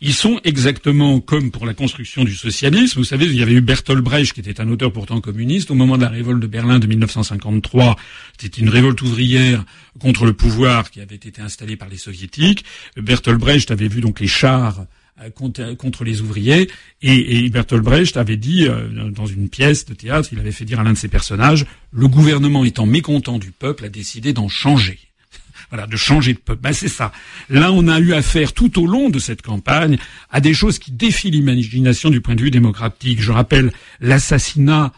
Ils 0.00 0.14
sont 0.14 0.40
exactement 0.44 1.20
comme 1.20 1.50
pour 1.52 1.66
la 1.66 1.74
construction 1.74 2.24
du 2.24 2.34
socialisme. 2.34 2.98
Vous 2.98 3.04
savez, 3.04 3.26
il 3.26 3.36
y 3.36 3.42
avait 3.42 3.52
eu 3.52 3.60
Bertolt 3.60 4.02
Brecht, 4.02 4.32
qui 4.32 4.40
était 4.40 4.60
un 4.60 4.68
auteur 4.70 4.92
pourtant 4.92 5.20
communiste. 5.20 5.70
Au 5.70 5.74
moment 5.74 5.96
de 5.96 6.02
la 6.02 6.08
révolte 6.08 6.40
de 6.40 6.46
Berlin 6.46 6.78
de 6.78 6.86
1953, 6.86 7.96
c'était 8.40 8.60
une 8.60 8.70
révolte 8.70 9.02
ouvrière 9.02 9.64
contre 10.00 10.24
le 10.24 10.32
pouvoir 10.32 10.90
qui 10.90 11.00
avait 11.00 11.16
été 11.16 11.40
installé 11.42 11.76
par 11.76 11.88
les 11.88 11.98
soviétiques. 11.98 12.64
Bertolt 12.96 13.38
Brecht 13.38 13.70
avait 13.70 13.88
vu 13.88 14.00
donc 14.00 14.18
les 14.20 14.26
chars 14.26 14.86
euh, 15.22 15.74
contre, 15.76 16.04
les 16.04 16.20
ouvriers. 16.22 16.70
Et, 17.02 17.48
Bertolt 17.50 17.82
Brecht 17.82 18.16
avait 18.16 18.36
dit, 18.36 18.66
euh, 18.66 19.10
dans 19.10 19.26
une 19.26 19.48
pièce 19.48 19.84
de 19.84 19.92
théâtre, 19.92 20.30
il 20.32 20.38
avait 20.38 20.52
fait 20.52 20.64
dire 20.64 20.80
à 20.80 20.84
l'un 20.84 20.92
de 20.92 20.98
ses 20.98 21.08
personnages, 21.08 21.66
le 21.92 22.08
gouvernement 22.08 22.64
étant 22.64 22.86
mécontent 22.86 23.38
du 23.38 23.50
peuple 23.50 23.84
a 23.84 23.88
décidé 23.88 24.32
d'en 24.32 24.48
changer. 24.48 24.98
voilà, 25.70 25.86
de 25.86 25.96
changer 25.96 26.32
de 26.32 26.38
peuple. 26.38 26.62
Ben, 26.62 26.72
c'est 26.72 26.88
ça. 26.88 27.12
Là, 27.50 27.70
on 27.70 27.86
a 27.88 27.98
eu 28.00 28.14
affaire 28.14 28.52
tout 28.52 28.80
au 28.80 28.86
long 28.86 29.10
de 29.10 29.18
cette 29.18 29.42
campagne 29.42 29.98
à 30.30 30.40
des 30.40 30.54
choses 30.54 30.78
qui 30.78 30.92
défient 30.92 31.30
l'imagination 31.30 32.08
du 32.08 32.20
point 32.20 32.34
de 32.34 32.42
vue 32.42 32.50
démocratique. 32.50 33.20
Je 33.20 33.32
rappelle 33.32 33.72
l'assassinat 34.00 34.92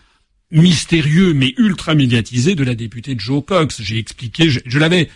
mystérieux 0.52 1.32
mais 1.32 1.54
ultra 1.56 1.94
médiatisé 1.94 2.54
de 2.54 2.62
la 2.62 2.74
députée 2.74 3.16
Joe 3.18 3.42
Cox. 3.44 3.82
J'ai 3.82 3.98
expliqué, 3.98 4.50
je 4.50 4.78
l'avais 4.78 5.08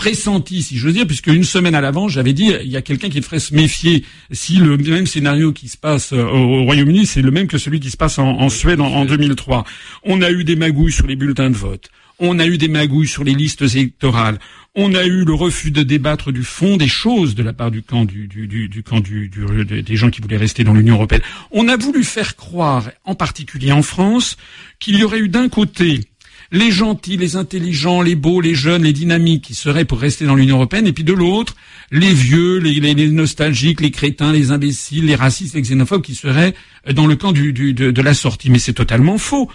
pressenti, 0.00 0.62
si 0.62 0.78
je 0.78 0.86
veux 0.86 0.94
dire, 0.94 1.06
puisque 1.06 1.26
une 1.26 1.44
semaine 1.44 1.74
à 1.74 1.82
l'avant, 1.82 2.08
j'avais 2.08 2.32
dit, 2.32 2.54
il 2.62 2.70
y 2.70 2.78
a 2.78 2.80
quelqu'un 2.80 3.10
qui 3.10 3.20
devrait 3.20 3.38
se 3.38 3.54
méfier 3.54 4.02
si 4.32 4.56
le 4.56 4.78
même 4.78 5.06
scénario 5.06 5.52
qui 5.52 5.68
se 5.68 5.76
passe 5.76 6.14
euh, 6.14 6.24
au 6.24 6.64
Royaume-Uni, 6.64 7.04
c'est 7.04 7.20
le 7.20 7.30
même 7.30 7.46
que 7.46 7.58
celui 7.58 7.80
qui 7.80 7.90
se 7.90 7.98
passe 7.98 8.18
en, 8.18 8.48
Suède 8.48 8.80
en, 8.80 8.86
en 8.86 9.04
2003. 9.04 9.66
On 10.04 10.22
a 10.22 10.30
eu 10.30 10.42
des 10.42 10.56
magouilles 10.56 10.90
sur 10.90 11.06
les 11.06 11.16
bulletins 11.16 11.50
de 11.50 11.54
vote. 11.54 11.90
On 12.18 12.38
a 12.38 12.46
eu 12.46 12.56
des 12.56 12.68
magouilles 12.68 13.08
sur 13.08 13.24
les 13.24 13.34
listes 13.34 13.60
électorales. 13.60 14.38
On 14.74 14.94
a 14.94 15.04
eu 15.04 15.22
le 15.26 15.34
refus 15.34 15.70
de 15.70 15.82
débattre 15.82 16.32
du 16.32 16.44
fond 16.44 16.78
des 16.78 16.88
choses 16.88 17.34
de 17.34 17.42
la 17.42 17.52
part 17.52 17.70
du 17.70 17.82
camp 17.82 18.06
du, 18.06 18.26
du, 18.26 18.46
du, 18.46 18.70
du 18.70 18.82
camp 18.82 19.00
du, 19.00 19.28
des 19.28 19.96
gens 19.96 20.08
qui 20.08 20.22
voulaient 20.22 20.38
rester 20.38 20.64
dans 20.64 20.72
l'Union 20.72 20.94
européenne. 20.94 21.22
On 21.50 21.68
a 21.68 21.76
voulu 21.76 22.04
faire 22.04 22.36
croire, 22.36 22.90
en 23.04 23.14
particulier 23.14 23.72
en 23.72 23.82
France, 23.82 24.38
qu'il 24.78 24.96
y 24.96 25.04
aurait 25.04 25.18
eu 25.18 25.28
d'un 25.28 25.50
côté 25.50 26.09
les 26.52 26.70
gentils, 26.70 27.16
les 27.16 27.36
intelligents, 27.36 28.02
les 28.02 28.16
beaux, 28.16 28.40
les 28.40 28.54
jeunes, 28.54 28.82
les 28.82 28.92
dynamiques 28.92 29.44
qui 29.44 29.54
seraient 29.54 29.84
pour 29.84 30.00
rester 30.00 30.24
dans 30.26 30.34
l'Union 30.34 30.56
européenne, 30.56 30.86
et 30.86 30.92
puis 30.92 31.04
de 31.04 31.12
l'autre, 31.12 31.54
les 31.92 32.12
vieux, 32.12 32.58
les, 32.58 32.94
nostalgiques, 33.10 33.80
les 33.80 33.90
crétins, 33.90 34.32
les 34.32 34.50
imbéciles, 34.50 35.06
les 35.06 35.14
racistes, 35.14 35.54
les 35.54 35.62
xénophobes 35.62 36.02
qui 36.02 36.14
seraient 36.14 36.54
dans 36.92 37.06
le 37.06 37.16
camp 37.16 37.32
de 37.32 38.02
la 38.02 38.14
sortie. 38.14 38.50
Mais 38.50 38.58
c'est 38.58 38.72
totalement 38.72 39.18
faux. 39.18 39.50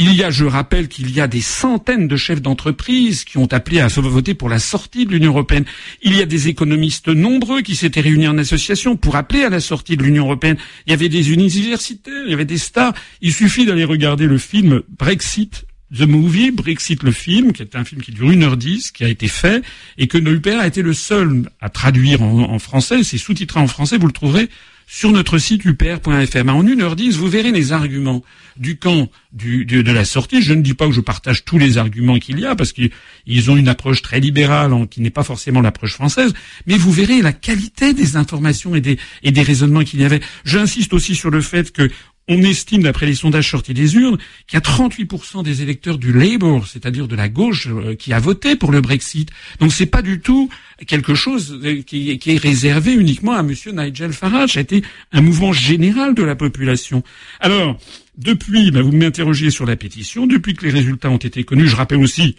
Il 0.00 0.14
y 0.14 0.22
a, 0.22 0.30
je 0.30 0.44
rappelle 0.44 0.86
qu'il 0.86 1.10
y 1.10 1.20
a 1.20 1.26
des 1.26 1.40
centaines 1.40 2.06
de 2.06 2.16
chefs 2.16 2.40
d'entreprise 2.40 3.24
qui 3.24 3.36
ont 3.36 3.52
appelé 3.52 3.80
à 3.80 3.88
se 3.88 3.98
voter 3.98 4.32
pour 4.32 4.48
la 4.48 4.60
sortie 4.60 5.06
de 5.06 5.10
l'Union 5.10 5.32
européenne. 5.32 5.64
Il 6.02 6.16
y 6.16 6.22
a 6.22 6.26
des 6.26 6.46
économistes 6.46 7.08
nombreux 7.08 7.62
qui 7.62 7.74
s'étaient 7.74 8.00
réunis 8.00 8.28
en 8.28 8.38
association 8.38 8.96
pour 8.96 9.16
appeler 9.16 9.42
à 9.42 9.48
la 9.50 9.58
sortie 9.58 9.96
de 9.96 10.04
l'Union 10.04 10.24
européenne. 10.24 10.56
Il 10.86 10.90
y 10.90 10.94
avait 10.94 11.08
des 11.08 11.32
universitaires, 11.32 12.22
il 12.26 12.30
y 12.30 12.34
avait 12.34 12.44
des 12.44 12.58
stars. 12.58 12.94
Il 13.22 13.32
suffit 13.32 13.66
d'aller 13.66 13.82
regarder 13.82 14.26
le 14.26 14.38
film 14.38 14.82
Brexit 14.96 15.66
The 15.94 16.02
Movie, 16.02 16.50
Brexit 16.50 17.02
le 17.02 17.12
film, 17.12 17.52
qui 17.52 17.62
est 17.62 17.74
un 17.74 17.84
film 17.84 18.02
qui 18.02 18.12
dure 18.12 18.28
1h10, 18.28 18.92
qui 18.92 19.04
a 19.04 19.08
été 19.08 19.28
fait, 19.28 19.62
et 19.96 20.06
que 20.06 20.18
nos 20.18 20.32
UPR 20.32 20.58
a 20.60 20.66
été 20.66 20.82
le 20.82 20.92
seul 20.92 21.48
à 21.60 21.70
traduire 21.70 22.22
en, 22.22 22.58
français, 22.58 23.02
c'est 23.04 23.18
sous-titré 23.18 23.58
en 23.58 23.68
français, 23.68 23.96
vous 23.96 24.06
le 24.06 24.12
trouverez 24.12 24.48
sur 24.90 25.12
notre 25.12 25.36
site 25.36 25.64
upr.fr. 25.66 26.08
En 26.08 26.64
1h10, 26.64 27.12
vous 27.12 27.28
verrez 27.28 27.52
les 27.52 27.72
arguments 27.72 28.22
du 28.56 28.78
camp 28.78 29.10
de, 29.32 29.92
la 29.92 30.04
sortie. 30.06 30.40
Je 30.40 30.54
ne 30.54 30.62
dis 30.62 30.72
pas 30.72 30.86
que 30.86 30.92
je 30.92 31.02
partage 31.02 31.44
tous 31.44 31.58
les 31.58 31.76
arguments 31.76 32.18
qu'il 32.18 32.40
y 32.40 32.46
a, 32.46 32.56
parce 32.56 32.72
qu'ils 32.72 33.50
ont 33.50 33.56
une 33.56 33.68
approche 33.68 34.00
très 34.00 34.18
libérale, 34.18 34.72
qui 34.90 35.00
n'est 35.00 35.10
pas 35.10 35.24
forcément 35.24 35.60
l'approche 35.60 35.94
française, 35.94 36.32
mais 36.66 36.76
vous 36.76 36.92
verrez 36.92 37.22
la 37.22 37.32
qualité 37.32 37.92
des 37.94 38.16
informations 38.16 38.74
et 38.74 38.80
des 38.80 39.42
raisonnements 39.42 39.84
qu'il 39.84 40.00
y 40.00 40.04
avait. 40.04 40.20
J'insiste 40.44 40.92
aussi 40.92 41.14
sur 41.14 41.30
le 41.30 41.40
fait 41.40 41.70
que 41.70 41.90
on 42.28 42.42
estime, 42.42 42.82
d'après 42.82 43.06
les 43.06 43.14
sondages 43.14 43.50
sortis 43.50 43.74
des 43.74 43.96
urnes, 43.96 44.18
qu'il 44.46 44.56
y 44.56 44.56
a 44.56 44.60
38% 44.60 45.42
des 45.42 45.62
électeurs 45.62 45.98
du 45.98 46.12
Labour, 46.12 46.66
c'est-à-dire 46.66 47.08
de 47.08 47.16
la 47.16 47.28
gauche, 47.28 47.68
euh, 47.68 47.94
qui 47.94 48.12
a 48.12 48.20
voté 48.20 48.54
pour 48.54 48.70
le 48.70 48.80
Brexit. 48.80 49.30
Donc 49.60 49.72
c'est 49.72 49.86
pas 49.86 50.02
du 50.02 50.20
tout 50.20 50.48
quelque 50.86 51.14
chose 51.14 51.58
euh, 51.64 51.82
qui, 51.82 52.10
est 52.10 52.36
réservé 52.36 52.92
uniquement 52.92 53.32
à 53.32 53.42
Monsieur 53.42 53.72
Nigel 53.72 54.12
Farage. 54.12 54.52
Ça 54.52 54.60
a 54.60 54.62
été 54.62 54.82
un 55.12 55.22
mouvement 55.22 55.52
général 55.52 56.14
de 56.14 56.22
la 56.22 56.36
population. 56.36 57.02
Alors, 57.40 57.78
depuis, 58.16 58.70
ben, 58.70 58.82
vous 58.82 58.92
m'interrogez 58.92 59.50
sur 59.50 59.64
la 59.64 59.76
pétition, 59.76 60.26
depuis 60.26 60.54
que 60.54 60.66
les 60.66 60.72
résultats 60.72 61.10
ont 61.10 61.16
été 61.16 61.44
connus, 61.44 61.68
je 61.68 61.76
rappelle 61.76 61.98
aussi, 61.98 62.36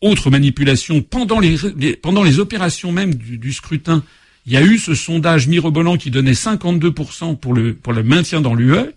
autre 0.00 0.30
manipulation, 0.30 1.02
pendant 1.02 1.40
les, 1.40 1.56
pendant 1.96 2.22
les 2.22 2.38
opérations 2.38 2.92
même 2.92 3.14
du, 3.14 3.38
du 3.38 3.52
scrutin, 3.52 4.02
il 4.46 4.52
y 4.52 4.56
a 4.56 4.62
eu 4.62 4.78
ce 4.78 4.94
sondage 4.94 5.48
mirobolant 5.48 5.96
qui 5.96 6.10
donnait 6.10 6.32
52% 6.32 7.36
pour 7.36 7.52
le, 7.52 7.74
pour 7.74 7.92
le 7.92 8.04
maintien 8.04 8.40
dans 8.40 8.54
l'UE. 8.54 8.92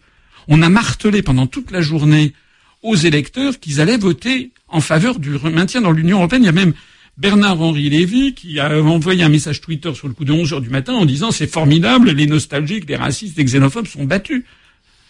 On 0.49 0.63
a 0.63 0.69
martelé 0.69 1.21
pendant 1.21 1.45
toute 1.45 1.69
la 1.69 1.79
journée 1.79 2.33
aux 2.81 2.95
électeurs 2.95 3.59
qu'ils 3.59 3.81
allaient 3.81 3.97
voter 3.97 4.51
en 4.67 4.81
faveur 4.81 5.19
du 5.19 5.29
maintien 5.51 5.79
dans 5.79 5.91
l'Union 5.91 6.17
européenne. 6.17 6.41
Il 6.43 6.47
y 6.47 6.49
a 6.49 6.53
même 6.53 6.73
Bernard-Henri 7.17 7.89
Lévy 7.89 8.33
qui 8.33 8.59
a 8.59 8.81
envoyé 8.81 9.23
un 9.23 9.29
message 9.29 9.61
Twitter 9.61 9.93
sur 9.93 10.07
le 10.07 10.13
coup 10.15 10.25
de 10.25 10.31
11 10.31 10.53
heures 10.53 10.61
du 10.61 10.69
matin 10.69 10.93
en 10.93 11.05
disant 11.05 11.31
c'est 11.31 11.51
formidable, 11.51 12.11
les 12.11 12.25
nostalgiques, 12.25 12.89
les 12.89 12.95
racistes, 12.95 13.37
les 13.37 13.43
xénophobes 13.43 13.87
sont 13.87 14.05
battus. 14.05 14.43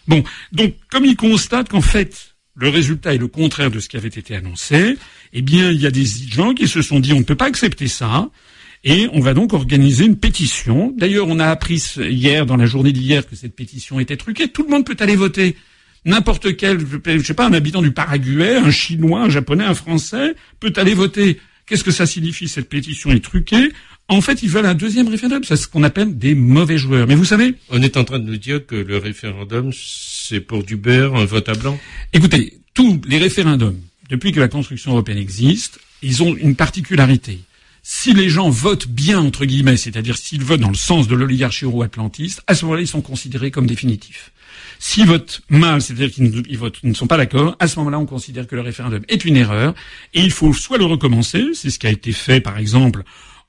Bon, 0.08 0.22
donc 0.52 0.74
comme 0.90 1.06
il 1.06 1.16
constate 1.16 1.70
qu'en 1.70 1.80
fait 1.80 2.34
le 2.56 2.68
résultat 2.68 3.14
est 3.14 3.18
le 3.18 3.28
contraire 3.28 3.70
de 3.70 3.80
ce 3.80 3.88
qui 3.88 3.96
avait 3.96 4.08
été 4.08 4.36
annoncé, 4.36 4.98
eh 5.32 5.40
bien 5.40 5.70
il 5.70 5.80
y 5.80 5.86
a 5.86 5.90
des 5.90 6.04
gens 6.04 6.52
qui 6.52 6.68
se 6.68 6.82
sont 6.82 7.00
dit 7.00 7.14
on 7.14 7.20
ne 7.20 7.24
peut 7.24 7.34
pas 7.34 7.46
accepter 7.46 7.88
ça. 7.88 8.28
Et 8.82 9.08
on 9.12 9.20
va 9.20 9.34
donc 9.34 9.52
organiser 9.52 10.06
une 10.06 10.16
pétition. 10.16 10.94
D'ailleurs, 10.96 11.28
on 11.28 11.38
a 11.38 11.46
appris 11.46 11.82
hier, 11.98 12.46
dans 12.46 12.56
la 12.56 12.64
journée 12.64 12.92
d'hier, 12.92 13.28
que 13.28 13.36
cette 13.36 13.54
pétition 13.54 14.00
était 14.00 14.16
truquée. 14.16 14.48
Tout 14.48 14.62
le 14.62 14.70
monde 14.70 14.86
peut 14.86 14.96
aller 15.00 15.16
voter. 15.16 15.56
N'importe 16.06 16.56
quel, 16.56 16.78
je 16.80 17.22
sais 17.22 17.34
pas, 17.34 17.46
un 17.46 17.52
habitant 17.52 17.82
du 17.82 17.90
Paraguay, 17.90 18.56
un 18.56 18.70
Chinois, 18.70 19.24
un 19.24 19.28
Japonais, 19.28 19.64
un 19.64 19.74
Français 19.74 20.34
peut 20.60 20.72
aller 20.76 20.94
voter. 20.94 21.38
Qu'est-ce 21.66 21.84
que 21.84 21.90
ça 21.90 22.06
signifie 22.06 22.48
Cette 22.48 22.70
pétition 22.70 23.10
est 23.10 23.22
truquée? 23.22 23.70
En 24.08 24.22
fait, 24.22 24.42
ils 24.42 24.48
veulent 24.48 24.66
un 24.66 24.74
deuxième 24.74 25.08
référendum. 25.08 25.44
C'est 25.44 25.56
ce 25.56 25.68
qu'on 25.68 25.82
appelle 25.82 26.16
des 26.16 26.34
mauvais 26.34 26.78
joueurs. 26.78 27.06
Mais 27.06 27.14
vous 27.14 27.26
savez... 27.26 27.54
On 27.68 27.82
est 27.82 27.98
en 27.98 28.04
train 28.04 28.18
de 28.18 28.24
nous 28.24 28.38
dire 28.38 28.64
que 28.66 28.74
le 28.74 28.96
référendum, 28.96 29.70
c'est 29.74 30.40
pour 30.40 30.64
du 30.64 30.76
beurre, 30.76 31.16
un 31.16 31.26
vote 31.26 31.50
à 31.50 31.52
blanc 31.52 31.78
Écoutez, 32.14 32.60
tous 32.72 32.98
les 33.06 33.18
référendums, 33.18 33.78
depuis 34.08 34.32
que 34.32 34.40
la 34.40 34.48
construction 34.48 34.92
européenne 34.92 35.18
existe, 35.18 35.80
ils 36.02 36.22
ont 36.22 36.34
une 36.34 36.56
particularité 36.56 37.40
si 37.82 38.12
les 38.12 38.28
gens 38.28 38.50
votent 38.50 38.88
bien, 38.88 39.20
entre 39.20 39.44
guillemets, 39.44 39.76
c'est-à-dire 39.76 40.16
s'ils 40.16 40.44
votent 40.44 40.60
dans 40.60 40.68
le 40.68 40.74
sens 40.74 41.08
de 41.08 41.14
l'oligarchie 41.14 41.64
euro-atlantiste, 41.64 42.42
à 42.46 42.54
ce 42.54 42.64
moment-là, 42.64 42.82
ils 42.82 42.88
sont 42.88 43.00
considérés 43.00 43.50
comme 43.50 43.66
définitifs. 43.66 44.32
S'ils 44.78 45.06
votent 45.06 45.42
mal, 45.48 45.82
c'est-à-dire 45.82 46.10
qu'ils 46.10 46.70
ne 46.82 46.94
sont 46.94 47.06
pas 47.06 47.16
d'accord, 47.16 47.56
à 47.58 47.68
ce 47.68 47.78
moment-là, 47.78 47.98
on 47.98 48.06
considère 48.06 48.46
que 48.46 48.56
le 48.56 48.62
référendum 48.62 49.02
est 49.08 49.24
une 49.24 49.36
erreur, 49.36 49.74
et 50.14 50.22
il 50.22 50.30
faut 50.30 50.52
soit 50.52 50.78
le 50.78 50.84
recommencer, 50.84 51.50
c'est 51.54 51.70
ce 51.70 51.78
qui 51.78 51.86
a 51.86 51.90
été 51.90 52.12
fait, 52.12 52.40
par 52.40 52.58
exemple, 52.58 53.02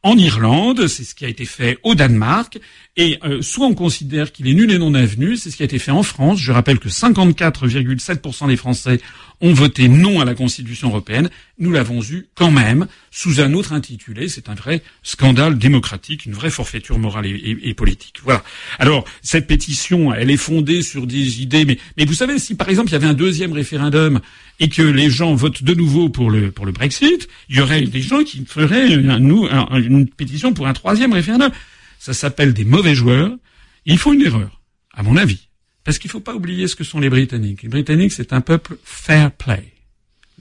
en 0.03 0.17
Irlande, 0.17 0.87
c'est 0.87 1.03
ce 1.03 1.13
qui 1.13 1.25
a 1.25 1.27
été 1.27 1.45
fait 1.45 1.77
au 1.83 1.93
Danemark, 1.93 2.59
et 2.97 3.19
euh, 3.23 3.41
soit 3.41 3.67
on 3.67 3.75
considère 3.75 4.31
qu'il 4.31 4.47
est 4.47 4.53
nul 4.53 4.71
et 4.71 4.79
non 4.79 4.93
avenu, 4.93 5.37
c'est 5.37 5.51
ce 5.51 5.57
qui 5.57 5.61
a 5.61 5.65
été 5.65 5.79
fait 5.79 5.91
en 5.91 6.03
France. 6.03 6.39
Je 6.39 6.51
rappelle 6.51 6.79
que 6.79 6.89
54,7% 6.89 8.47
des 8.47 8.57
Français 8.57 8.99
ont 9.41 9.53
voté 9.53 9.87
non 9.87 10.19
à 10.19 10.25
la 10.25 10.35
Constitution 10.35 10.89
européenne. 10.89 11.29
Nous 11.57 11.71
l'avons 11.71 12.01
eu 12.03 12.27
quand 12.35 12.51
même 12.51 12.87
sous 13.11 13.41
un 13.41 13.53
autre 13.53 13.73
intitulé. 13.73 14.29
C'est 14.29 14.49
un 14.49 14.55
vrai 14.55 14.81
scandale 15.03 15.57
démocratique, 15.57 16.25
une 16.25 16.33
vraie 16.33 16.49
forfaiture 16.49 16.99
morale 16.99 17.25
et, 17.25 17.73
politique. 17.73 18.19
Voilà. 18.23 18.43
Alors 18.79 19.05
cette 19.21 19.47
pétition, 19.47 20.13
elle 20.13 20.29
est 20.29 20.37
fondée 20.37 20.81
sur 20.81 21.07
des 21.07 21.41
idées, 21.41 21.65
mais, 21.65 22.05
vous 22.05 22.13
savez, 22.13 22.39
si 22.39 22.55
par 22.55 22.69
exemple 22.69 22.89
il 22.89 22.93
y 22.93 22.95
avait 22.95 23.07
un 23.07 23.13
deuxième 23.13 23.53
référendum 23.53 24.19
et 24.59 24.69
que 24.69 24.81
les 24.81 25.09
gens 25.09 25.33
votent 25.33 25.63
de 25.63 25.73
nouveau 25.73 26.09
pour 26.09 26.29
le 26.29 26.51
pour 26.51 26.65
le 26.65 26.71
Brexit, 26.71 27.27
il 27.49 27.57
y 27.57 27.61
aurait 27.61 27.81
des 27.81 28.01
gens 28.01 28.23
qui 28.23 28.45
feraient 28.45 28.93
une 28.93 30.07
pétition 30.07 30.53
pour 30.53 30.67
un 30.67 30.73
troisième 30.73 31.13
référendum 31.13 31.51
ça 32.01 32.13
s'appelle 32.13 32.53
des 32.53 32.65
mauvais 32.65 32.95
joueurs. 32.95 33.31
Ils 33.85 33.99
font 33.99 34.13
une 34.13 34.23
erreur, 34.23 34.63
à 34.91 35.03
mon 35.03 35.17
avis. 35.17 35.49
Parce 35.83 35.97
qu'il 35.97 36.09
ne 36.09 36.11
faut 36.13 36.19
pas 36.19 36.35
oublier 36.35 36.67
ce 36.67 36.75
que 36.75 36.83
sont 36.83 36.99
les 36.99 37.09
Britanniques. 37.09 37.63
Les 37.63 37.69
Britanniques, 37.69 38.11
c'est 38.11 38.33
un 38.33 38.41
peuple 38.41 38.77
fair 38.83 39.31
play. 39.31 39.73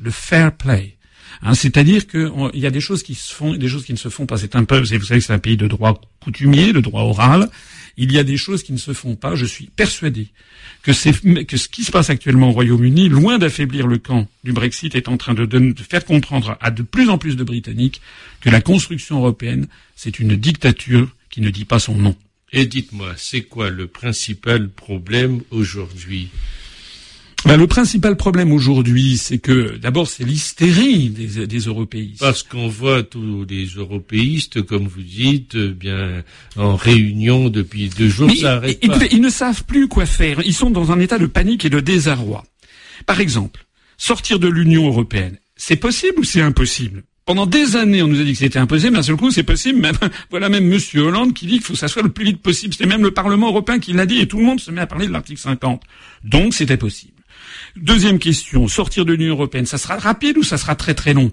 Le 0.00 0.11
fair 0.11 0.56
play. 0.56 0.97
Hein, 1.42 1.54
C'est-à-dire 1.54 2.06
qu'il 2.06 2.50
y 2.54 2.66
a 2.66 2.70
des 2.70 2.80
choses 2.80 3.02
qui 3.02 3.14
se 3.14 3.35
font 3.35 3.54
et 3.54 3.59
des 3.59 3.68
choses 3.68 3.85
qui 3.85 3.92
ne 3.92 3.99
se 3.99 4.09
font 4.09 4.26
pas. 4.26 4.37
C'est 4.37 4.56
un 4.56 4.64
peuple, 4.64 4.82
vous 4.82 4.88
savez 4.88 5.20
que 5.20 5.25
c'est 5.25 5.32
un 5.32 5.38
pays 5.38 5.56
de 5.56 5.66
droit 5.66 6.00
coutumier, 6.20 6.73
de 6.73 6.80
droit 6.80 7.02
oral. 7.02 7.49
Il 7.97 8.12
y 8.12 8.18
a 8.18 8.25
des 8.25 8.37
choses 8.37 8.62
qui 8.62 8.73
ne 8.73 8.78
se 8.78 8.92
font 8.92 9.16
pas. 9.16 9.35
Je 9.35 9.47
suis 9.47 9.66
persuadé 9.66 10.28
que, 10.82 10.92
ce 10.92 11.68
qui 11.68 11.85
se 11.85 11.90
passe 11.90 12.11
actuellement 12.11 12.50
au 12.50 12.52
Royaume-Uni, 12.52 13.09
loin 13.09 13.38
d'affaiblir 13.38 13.87
le 13.87 13.99
camp 13.99 14.28
du 14.44 14.52
Brexit, 14.52 14.94
est 14.94 15.09
en 15.09 15.16
train 15.16 15.35
de, 15.35 15.75
faire 15.88 16.04
comprendre 16.04 16.56
à 16.61 16.70
de 16.70 16.82
plus 16.82 17.09
en 17.09 17.18
plus 17.18 17.37
de 17.37 17.44
Britanniques 17.44 18.00
que 18.40 18.50
la 18.50 18.61
construction 18.61 19.18
européenne, 19.18 19.66
c'est 19.97 20.18
une 20.18 20.37
dictature 20.37 21.09
qui 21.30 21.40
ne 21.40 21.50
dit 21.50 21.64
pas 21.64 21.78
son 21.78 21.94
nom. 21.94 22.16
Et 22.52 22.66
dites-moi, 22.66 23.14
c'est 23.16 23.42
quoi 23.42 23.71
le 23.71 23.87
principal 23.87 24.69
problème 24.69 25.40
aujourd'hui 25.50 26.28
ben, 27.47 27.57
le 27.57 27.66
principal 27.66 28.16
problème 28.16 28.52
aujourd'hui, 28.52 29.16
c'est 29.16 29.38
que 29.38 29.78
d'abord 29.78 30.07
c'est 30.09 30.25
l'hystérie 30.25 31.09
des, 31.09 31.47
des, 31.47 31.59
européistes. 31.61 32.21
Parce 32.21 32.42
qu'on 32.42 32.69
voit 32.69 33.02
tous 33.02 33.47
les 33.49 33.64
européistes, 33.64 34.61
comme 34.61 34.87
vous 34.87 35.02
dites, 35.02 35.57
bien 35.57 36.23
en 36.57 36.76
réunion 36.76 37.49
depuis 37.49 37.88
deux 37.88 38.11
jours, 38.11 38.30
ça 38.38 38.57
arrête 38.57 38.87
pas. 38.87 39.07
Ils 39.11 39.23
ne 39.23 39.30
savent 39.30 39.64
plus 39.64 39.88
quoi 39.88 40.04
faire. 40.04 40.42
Ils 40.45 40.52
sont 40.52 40.69
dans 40.69 40.92
un 40.92 41.00
état 41.00 41.19
de 41.19 41.25
panique 41.25 41.64
et 41.64 41.71
de 41.71 41.80
désarroi. 41.80 42.45
Par 43.07 43.21
exemple, 43.21 43.64
sortir 43.97 44.38
de 44.38 44.49
l'Union 44.49 44.87
européenne, 44.87 45.38
c'est 45.57 45.76
possible 45.76 46.21
ou 46.21 46.25
c'est 46.25 46.42
impossible? 46.42 47.04
Pendant 47.30 47.46
des 47.46 47.76
années, 47.76 48.02
on 48.02 48.08
nous 48.08 48.20
a 48.20 48.25
dit 48.25 48.32
que 48.32 48.38
c'était 48.38 48.58
impossible, 48.58 48.94
mais 48.94 48.99
à 48.99 49.02
seul 49.04 49.14
coup, 49.14 49.30
c'est 49.30 49.44
possible. 49.44 49.80
Même, 49.80 49.94
voilà 50.30 50.49
même 50.49 50.66
Monsieur 50.66 51.02
Hollande 51.02 51.32
qui 51.32 51.46
dit 51.46 51.52
qu'il 51.58 51.62
faut 51.62 51.75
que 51.75 51.78
ça 51.78 51.87
soit 51.87 52.02
le 52.02 52.08
plus 52.08 52.25
vite 52.25 52.42
possible. 52.42 52.75
C'est 52.76 52.87
même 52.87 53.04
le 53.04 53.12
Parlement 53.12 53.46
européen 53.50 53.78
qui 53.78 53.92
l'a 53.92 54.04
dit, 54.04 54.18
et 54.18 54.26
tout 54.26 54.38
le 54.38 54.42
monde 54.42 54.58
se 54.58 54.72
met 54.72 54.80
à 54.80 54.88
parler 54.88 55.06
de 55.06 55.12
l'article 55.12 55.40
50. 55.40 55.80
Donc, 56.25 56.54
c'était 56.54 56.76
possible. 56.76 57.12
Deuxième 57.76 58.18
question, 58.18 58.66
sortir 58.66 59.04
de 59.04 59.12
l'Union 59.12 59.34
européenne, 59.34 59.64
ça 59.64 59.78
sera 59.78 59.96
rapide 59.96 60.38
ou 60.38 60.42
ça 60.42 60.58
sera 60.58 60.75
très 60.75 60.94
très 60.94 61.14
long? 61.14 61.30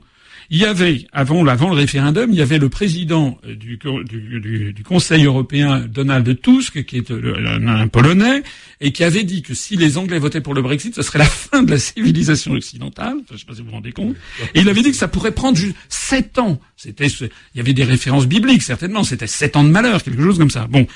Il 0.50 0.60
y 0.60 0.66
avait, 0.66 1.06
avant, 1.12 1.44
le 1.44 1.74
référendum, 1.74 2.32
il 2.32 2.38
y 2.38 2.42
avait 2.42 2.58
le 2.58 2.70
président 2.70 3.38
euh, 3.46 3.56
du, 3.56 4.84
Conseil 4.84 5.26
européen, 5.26 5.86
Donald 5.88 6.42
Tusk, 6.42 6.86
qui 6.86 6.98
est 6.98 7.12
euh, 7.12 7.58
un, 7.68 7.88
Polonais, 7.88 8.44
et 8.80 8.92
qui 8.92 9.04
avait 9.04 9.24
dit 9.24 9.42
que 9.42 9.54
si 9.54 9.76
les 9.76 9.98
Anglais 9.98 10.20
votaient 10.20 10.42
pour 10.42 10.54
le 10.54 10.62
Brexit, 10.62 10.96
ce 10.96 11.02
serait 11.02 11.20
la 11.20 11.26
fin 11.26 11.64
de 11.64 11.72
la 11.72 11.80
civilisation 11.80 12.54
occidentale. 12.54 13.18
Je 13.28 13.34
ne 13.34 13.40
sais 13.40 13.46
pas 13.46 13.56
si 13.56 13.62
vous 13.62 13.68
vous 13.68 13.74
rendez 13.74 13.92
compte. 13.92 14.16
Et 14.54 14.62
il 14.62 14.70
avait 14.70 14.82
dit 14.82 14.92
que 14.92 14.98
ça 14.98 15.08
pourrait 15.08 15.34
prendre 15.34 15.58
juste 15.58 15.76
sept 15.90 16.40
ans. 16.40 16.60
C'était, 16.78 17.08
il 17.08 17.30
y 17.56 17.60
avait 17.60 17.74
des 17.74 17.84
références 17.84 18.28
bibliques, 18.28 18.64
certainement. 18.64 19.04
C'était 19.04 19.28
sept 19.28 19.56
ans 19.58 19.64
de 19.64 19.70
malheur, 19.70 20.02
quelque 20.04 20.24
chose 20.24 20.38
comme 20.38 20.52
ça. 20.52 20.68
Bon. 20.68 20.88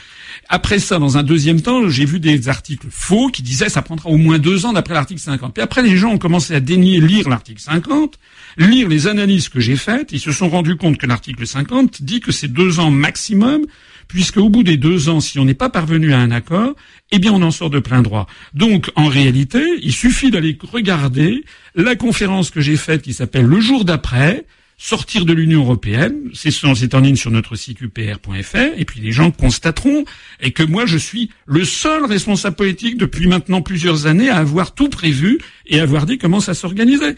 Après 0.49 0.79
ça, 0.79 0.99
dans 0.99 1.17
un 1.17 1.23
deuxième 1.23 1.61
temps, 1.61 1.89
j'ai 1.89 2.05
vu 2.05 2.19
des 2.19 2.49
articles 2.49 2.87
faux 2.89 3.27
qui 3.27 3.41
disaient 3.41 3.69
ça 3.69 3.81
prendra 3.81 4.09
au 4.09 4.17
moins 4.17 4.39
deux 4.39 4.65
ans 4.65 4.73
d'après 4.73 4.93
l'article 4.93 5.21
50. 5.21 5.53
Puis 5.53 5.63
après, 5.63 5.81
les 5.81 5.97
gens 5.97 6.11
ont 6.11 6.17
commencé 6.17 6.53
à 6.55 6.59
dénier 6.59 6.99
lire 6.99 7.29
l'article 7.29 7.61
50, 7.61 8.17
lire 8.57 8.87
les 8.87 9.07
analyses 9.07 9.40
que 9.49 9.59
j'ai 9.59 9.75
faites. 9.75 10.11
Ils 10.11 10.19
se 10.19 10.31
sont 10.31 10.49
rendus 10.49 10.75
compte 10.75 10.97
que 10.97 11.05
l'article 11.05 11.45
50 11.45 12.01
dit 12.01 12.19
que 12.19 12.31
c'est 12.31 12.47
deux 12.47 12.79
ans 12.79 12.91
maximum, 12.91 13.65
puisque 14.07 14.37
au 14.37 14.49
bout 14.49 14.63
des 14.63 14.77
deux 14.77 15.09
ans, 15.09 15.19
si 15.19 15.39
on 15.39 15.45
n'est 15.45 15.53
pas 15.53 15.69
parvenu 15.69 16.13
à 16.13 16.19
un 16.19 16.31
accord, 16.31 16.75
eh 17.11 17.19
bien, 17.19 17.31
on 17.31 17.41
en 17.41 17.51
sort 17.51 17.69
de 17.69 17.79
plein 17.79 18.01
droit. 18.01 18.27
Donc, 18.53 18.91
en 18.95 19.07
réalité, 19.07 19.63
il 19.81 19.93
suffit 19.93 20.31
d'aller 20.31 20.57
regarder 20.61 21.43
la 21.75 21.95
conférence 21.95 22.49
que 22.51 22.61
j'ai 22.61 22.77
faite 22.77 23.01
qui 23.01 23.13
s'appelle 23.13 23.45
Le 23.45 23.59
jour 23.59 23.85
d'après, 23.85 24.45
sortir 24.81 25.25
de 25.25 25.33
l'Union 25.33 25.61
européenne, 25.61 26.31
c'est 26.33 26.95
en 26.95 26.99
ligne 26.99 27.15
sur 27.15 27.29
notre 27.29 27.55
site 27.55 27.81
upr.fr, 27.81 28.77
et 28.77 28.83
puis 28.83 28.99
les 28.99 29.11
gens 29.11 29.29
constateront, 29.29 30.05
et 30.39 30.51
que 30.51 30.63
moi 30.63 30.87
je 30.87 30.97
suis 30.97 31.29
le 31.45 31.65
seul 31.65 32.03
responsable 32.03 32.55
politique 32.55 32.97
depuis 32.97 33.27
maintenant 33.27 33.61
plusieurs 33.61 34.07
années 34.07 34.29
à 34.29 34.37
avoir 34.37 34.73
tout 34.73 34.89
prévu 34.89 35.37
et 35.67 35.79
à 35.79 35.83
avoir 35.83 36.07
dit 36.07 36.17
comment 36.17 36.39
ça 36.39 36.55
s'organisait. 36.55 37.15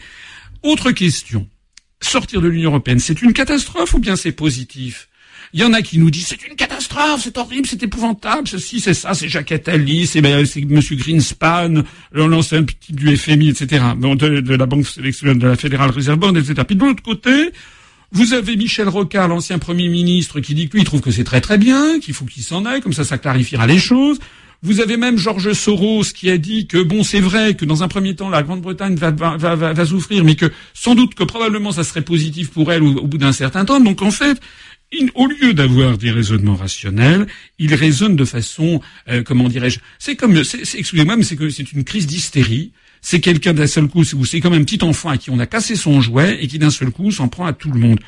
Autre 0.62 0.92
question. 0.92 1.48
Sortir 2.04 2.40
de 2.40 2.48
l'Union 2.48 2.70
européenne, 2.70 2.98
c'est 2.98 3.22
une 3.22 3.32
catastrophe 3.32 3.94
ou 3.94 3.98
bien 3.98 4.16
c'est 4.16 4.32
positif? 4.32 5.08
Il 5.52 5.60
y 5.60 5.64
en 5.64 5.72
a 5.72 5.82
qui 5.82 5.98
nous 5.98 6.10
disent 6.10 6.26
c'est 6.26 6.46
une 6.46 6.56
catastrophe, 6.56 7.20
c'est 7.22 7.38
horrible, 7.38 7.66
c'est 7.66 7.82
épouvantable, 7.82 8.48
ceci, 8.48 8.80
c'est 8.80 8.94
ça, 8.94 9.14
c'est 9.14 9.28
Jacques 9.28 9.52
Attali, 9.52 10.06
c'est 10.06 10.20
ben, 10.20 10.44
Monsieur 10.68 10.96
Greenspan, 10.96 11.82
l'ancien 12.12 12.64
petit 12.64 12.92
du 12.92 13.16
FMI, 13.16 13.50
etc. 13.50 13.82
de, 13.96 14.40
de, 14.40 14.54
la 14.54 14.66
Banque 14.66 14.86
de 14.98 15.46
la 15.46 15.56
Fédérale 15.56 15.90
Reserve 15.90 16.18
Bank, 16.18 16.36
etc. 16.36 16.54
Puis 16.66 16.76
de 16.76 16.84
l'autre 16.84 17.02
côté, 17.02 17.52
vous 18.12 18.32
avez 18.32 18.56
Michel 18.56 18.88
Rocard, 18.88 19.28
l'ancien 19.28 19.58
Premier 19.58 19.88
ministre, 19.88 20.40
qui 20.40 20.54
dit 20.54 20.68
que 20.68 20.74
lui, 20.74 20.82
il 20.82 20.86
trouve 20.86 21.00
que 21.00 21.10
c'est 21.10 21.24
très 21.24 21.40
très 21.40 21.58
bien, 21.58 21.98
qu'il 22.00 22.14
faut 22.14 22.24
qu'il 22.24 22.42
s'en 22.42 22.64
aille, 22.64 22.80
comme 22.80 22.92
ça, 22.92 23.04
ça 23.04 23.18
clarifiera 23.18 23.66
les 23.66 23.78
choses. 23.78 24.18
Vous 24.64 24.80
avez 24.80 24.96
même 24.96 25.18
Georges 25.18 25.52
Soros 25.52 26.04
qui 26.14 26.30
a 26.30 26.38
dit 26.38 26.66
que 26.66 26.82
bon, 26.82 27.04
c'est 27.04 27.20
vrai 27.20 27.54
que 27.54 27.66
dans 27.66 27.82
un 27.82 27.88
premier 27.88 28.16
temps, 28.16 28.30
la 28.30 28.42
Grande-Bretagne 28.42 28.94
va, 28.96 29.84
souffrir, 29.84 30.24
mais 30.24 30.36
que 30.36 30.50
sans 30.72 30.94
doute 30.94 31.14
que 31.14 31.22
probablement 31.22 31.70
ça 31.70 31.84
serait 31.84 32.00
positif 32.00 32.50
pour 32.50 32.72
elle 32.72 32.82
au 32.82 33.06
bout 33.06 33.18
d'un 33.18 33.32
certain 33.32 33.66
temps. 33.66 33.78
Donc 33.78 34.00
en 34.00 34.10
fait, 34.10 34.40
au 35.14 35.26
lieu 35.26 35.52
d'avoir 35.52 35.98
des 35.98 36.10
raisonnements 36.10 36.56
rationnels, 36.56 37.26
il 37.58 37.74
raisonne 37.74 38.16
de 38.16 38.24
façon, 38.24 38.80
euh, 39.10 39.22
comment 39.22 39.50
dirais-je, 39.50 39.80
c'est 39.98 40.16
comme, 40.16 40.34
excusez-moi, 40.34 41.16
mais 41.16 41.24
c'est 41.24 41.36
que 41.36 41.50
c'est 41.50 41.70
une 41.72 41.84
crise 41.84 42.06
d'hystérie. 42.06 42.72
C'est 43.02 43.20
quelqu'un 43.20 43.52
d'un 43.52 43.66
seul 43.66 43.86
coup, 43.86 44.02
c'est 44.02 44.40
comme 44.40 44.54
un 44.54 44.64
petit 44.64 44.82
enfant 44.82 45.10
à 45.10 45.18
qui 45.18 45.28
on 45.28 45.38
a 45.40 45.46
cassé 45.46 45.76
son 45.76 46.00
jouet 46.00 46.38
et 46.40 46.48
qui 46.48 46.58
d'un 46.58 46.70
seul 46.70 46.90
coup 46.90 47.10
s'en 47.10 47.28
prend 47.28 47.44
à 47.44 47.52
tout 47.52 47.70
le 47.70 47.78
monde. 47.78 48.00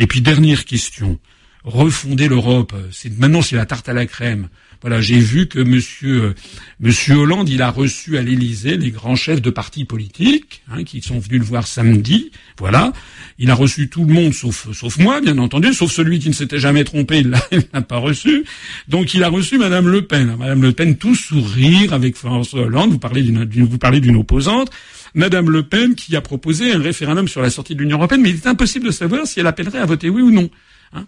Et 0.00 0.08
puis 0.08 0.22
dernière 0.22 0.64
question, 0.64 1.20
refonder 1.62 2.26
l'Europe, 2.26 2.74
c'est 2.90 3.16
maintenant 3.16 3.42
c'est 3.42 3.54
la 3.54 3.64
tarte 3.64 3.88
à 3.88 3.92
la 3.92 4.06
crème. 4.06 4.48
Voilà, 4.82 5.00
j'ai 5.00 5.18
vu 5.18 5.46
que 5.46 5.58
Monsieur 5.58 6.22
euh, 6.22 6.34
Monsieur 6.80 7.16
Hollande, 7.16 7.50
il 7.50 7.60
a 7.60 7.70
reçu 7.70 8.16
à 8.16 8.22
l'Élysée 8.22 8.78
les 8.78 8.90
grands 8.90 9.16
chefs 9.16 9.42
de 9.42 9.50
partis 9.50 9.84
politiques 9.84 10.62
hein, 10.70 10.84
qui 10.84 11.02
sont 11.02 11.18
venus 11.18 11.40
le 11.40 11.44
voir 11.44 11.66
samedi. 11.66 12.30
Voilà, 12.58 12.92
il 13.38 13.50
a 13.50 13.54
reçu 13.54 13.88
tout 13.88 14.04
le 14.04 14.14
monde 14.14 14.32
sauf 14.32 14.72
sauf 14.72 14.98
moi, 14.98 15.20
bien 15.20 15.36
entendu, 15.38 15.74
sauf 15.74 15.92
celui 15.92 16.18
qui 16.18 16.28
ne 16.28 16.34
s'était 16.34 16.58
jamais 16.58 16.84
trompé, 16.84 17.18
il 17.18 17.30
l'a 17.30 17.82
pas 17.82 17.98
reçu. 17.98 18.44
Donc 18.88 19.12
il 19.12 19.22
a 19.22 19.28
reçu 19.28 19.58
Madame 19.58 19.88
Le 19.88 20.02
Pen. 20.02 20.36
Madame 20.38 20.62
Le 20.62 20.72
Pen, 20.72 20.96
tout 20.96 21.14
sourire 21.14 21.92
avec 21.92 22.16
François 22.16 22.62
Hollande. 22.62 22.90
Vous 22.90 22.98
parlez 22.98 23.22
d'une 23.22 23.44
vous 23.44 23.78
parlez 23.78 24.00
d'une 24.00 24.16
opposante. 24.16 24.70
Madame 25.14 25.50
Le 25.50 25.62
Pen 25.62 25.94
qui 25.94 26.16
a 26.16 26.20
proposé 26.20 26.72
un 26.72 26.80
référendum 26.80 27.28
sur 27.28 27.42
la 27.42 27.50
sortie 27.50 27.74
de 27.74 27.80
l'Union 27.80 27.98
européenne, 27.98 28.22
mais 28.22 28.30
il 28.30 28.36
est 28.36 28.46
impossible 28.46 28.86
de 28.86 28.92
savoir 28.92 29.26
si 29.26 29.40
elle 29.40 29.46
appellerait 29.46 29.78
à 29.78 29.86
voter 29.86 30.08
oui 30.08 30.22
ou 30.22 30.30
non. 30.30 30.48
Hein 30.92 31.06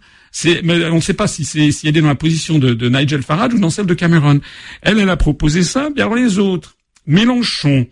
mais 0.62 0.86
on 0.86 0.96
ne 0.96 1.00
sait 1.00 1.14
pas 1.14 1.26
si, 1.26 1.44
c'est, 1.44 1.70
si 1.72 1.88
elle 1.88 1.96
est 1.96 2.00
dans 2.00 2.08
la 2.08 2.14
position 2.14 2.58
de, 2.58 2.88
Nigel 2.88 3.22
Farage 3.22 3.54
ou 3.54 3.58
dans 3.58 3.70
celle 3.70 3.86
de 3.86 3.94
Cameron. 3.94 4.40
Elle, 4.80 4.98
elle 4.98 5.10
a 5.10 5.16
proposé 5.16 5.62
ça. 5.62 5.90
Bien 5.90 6.06
alors 6.06 6.16
les 6.16 6.38
autres, 6.38 6.76
Mélenchon, 7.06 7.86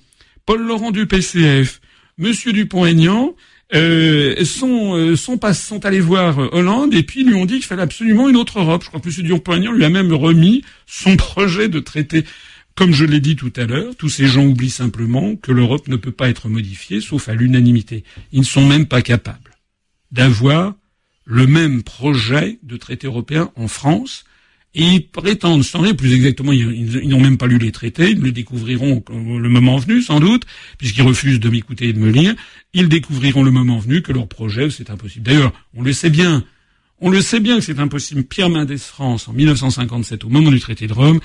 Paul 0.46 0.62
Laurent 0.62 0.90
du 0.90 1.06
PCF, 1.06 1.80
Monsieur 2.18 2.52
Dupont-Aignan, 2.52 3.34
euh, 3.72 4.44
sont, 4.44 4.96
euh, 4.96 5.16
sont, 5.16 5.38
pas, 5.38 5.54
sont 5.54 5.84
allés 5.84 6.00
voir 6.00 6.38
Hollande 6.52 6.92
et 6.92 7.04
puis 7.04 7.22
lui 7.22 7.34
ont 7.34 7.46
dit 7.46 7.54
qu'il 7.54 7.64
fallait 7.64 7.82
absolument 7.82 8.28
une 8.28 8.36
autre 8.36 8.58
Europe. 8.58 8.82
Je 8.82 8.88
crois 8.88 9.00
que 9.00 9.08
M. 9.08 9.26
Dupont-Aignan 9.26 9.72
lui 9.72 9.84
a 9.84 9.90
même 9.90 10.12
remis 10.12 10.64
son 10.86 11.16
projet 11.16 11.68
de 11.68 11.80
traité. 11.80 12.24
Comme 12.74 12.92
je 12.94 13.04
l'ai 13.04 13.20
dit 13.20 13.36
tout 13.36 13.52
à 13.56 13.66
l'heure, 13.66 13.94
tous 13.96 14.08
ces 14.08 14.26
gens 14.26 14.44
oublient 14.44 14.70
simplement 14.70 15.36
que 15.36 15.52
l'Europe 15.52 15.88
ne 15.88 15.96
peut 15.96 16.12
pas 16.12 16.30
être 16.30 16.48
modifiée 16.48 17.00
sauf 17.00 17.28
à 17.28 17.34
l'unanimité. 17.34 18.04
Ils 18.32 18.40
ne 18.40 18.44
sont 18.44 18.64
même 18.64 18.86
pas 18.86 19.02
capables 19.02 19.58
d'avoir 20.10 20.74
le 21.30 21.46
même 21.46 21.84
projet 21.84 22.58
de 22.64 22.76
traité 22.76 23.06
européen 23.06 23.52
en 23.54 23.68
France 23.68 24.24
et 24.74 24.82
ils 24.82 25.08
prétendent 25.08 25.62
changer, 25.62 25.94
plus 25.94 26.12
exactement, 26.12 26.52
ils, 26.52 27.08
n'ont 27.08 27.20
même 27.20 27.38
pas 27.38 27.46
lu 27.46 27.58
les 27.58 27.72
traités, 27.72 28.10
ils 28.10 28.20
le 28.20 28.32
découvriront 28.32 29.02
le 29.08 29.48
moment 29.48 29.78
venu, 29.78 30.02
sans 30.02 30.20
doute, 30.20 30.44
puisqu'ils 30.78 31.02
refusent 31.02 31.40
de 31.40 31.48
m'écouter 31.48 31.88
et 31.88 31.92
de 31.92 31.98
me 31.98 32.10
lire, 32.10 32.34
ils 32.72 32.88
découvriront 32.88 33.42
le 33.42 33.50
moment 33.50 33.78
venu 33.78 34.02
que 34.02 34.12
leur 34.12 34.28
projet, 34.28 34.70
c'est 34.70 34.90
impossible. 34.90 35.24
D'ailleurs, 35.24 35.52
on 35.74 35.82
le 35.82 35.92
sait 35.92 36.10
bien, 36.10 36.44
on 37.00 37.10
le 37.10 37.20
sait 37.20 37.40
bien 37.40 37.56
que 37.56 37.64
c'est 37.64 37.80
impossible. 37.80 38.24
Pierre 38.24 38.50
Mendès 38.50 38.78
France, 38.78 39.28
en 39.28 39.32
1957, 39.32 40.24
au 40.24 40.28
moment 40.28 40.50
du 40.50 40.60
traité 40.60 40.86
de 40.86 40.92
Rome, 40.92 41.20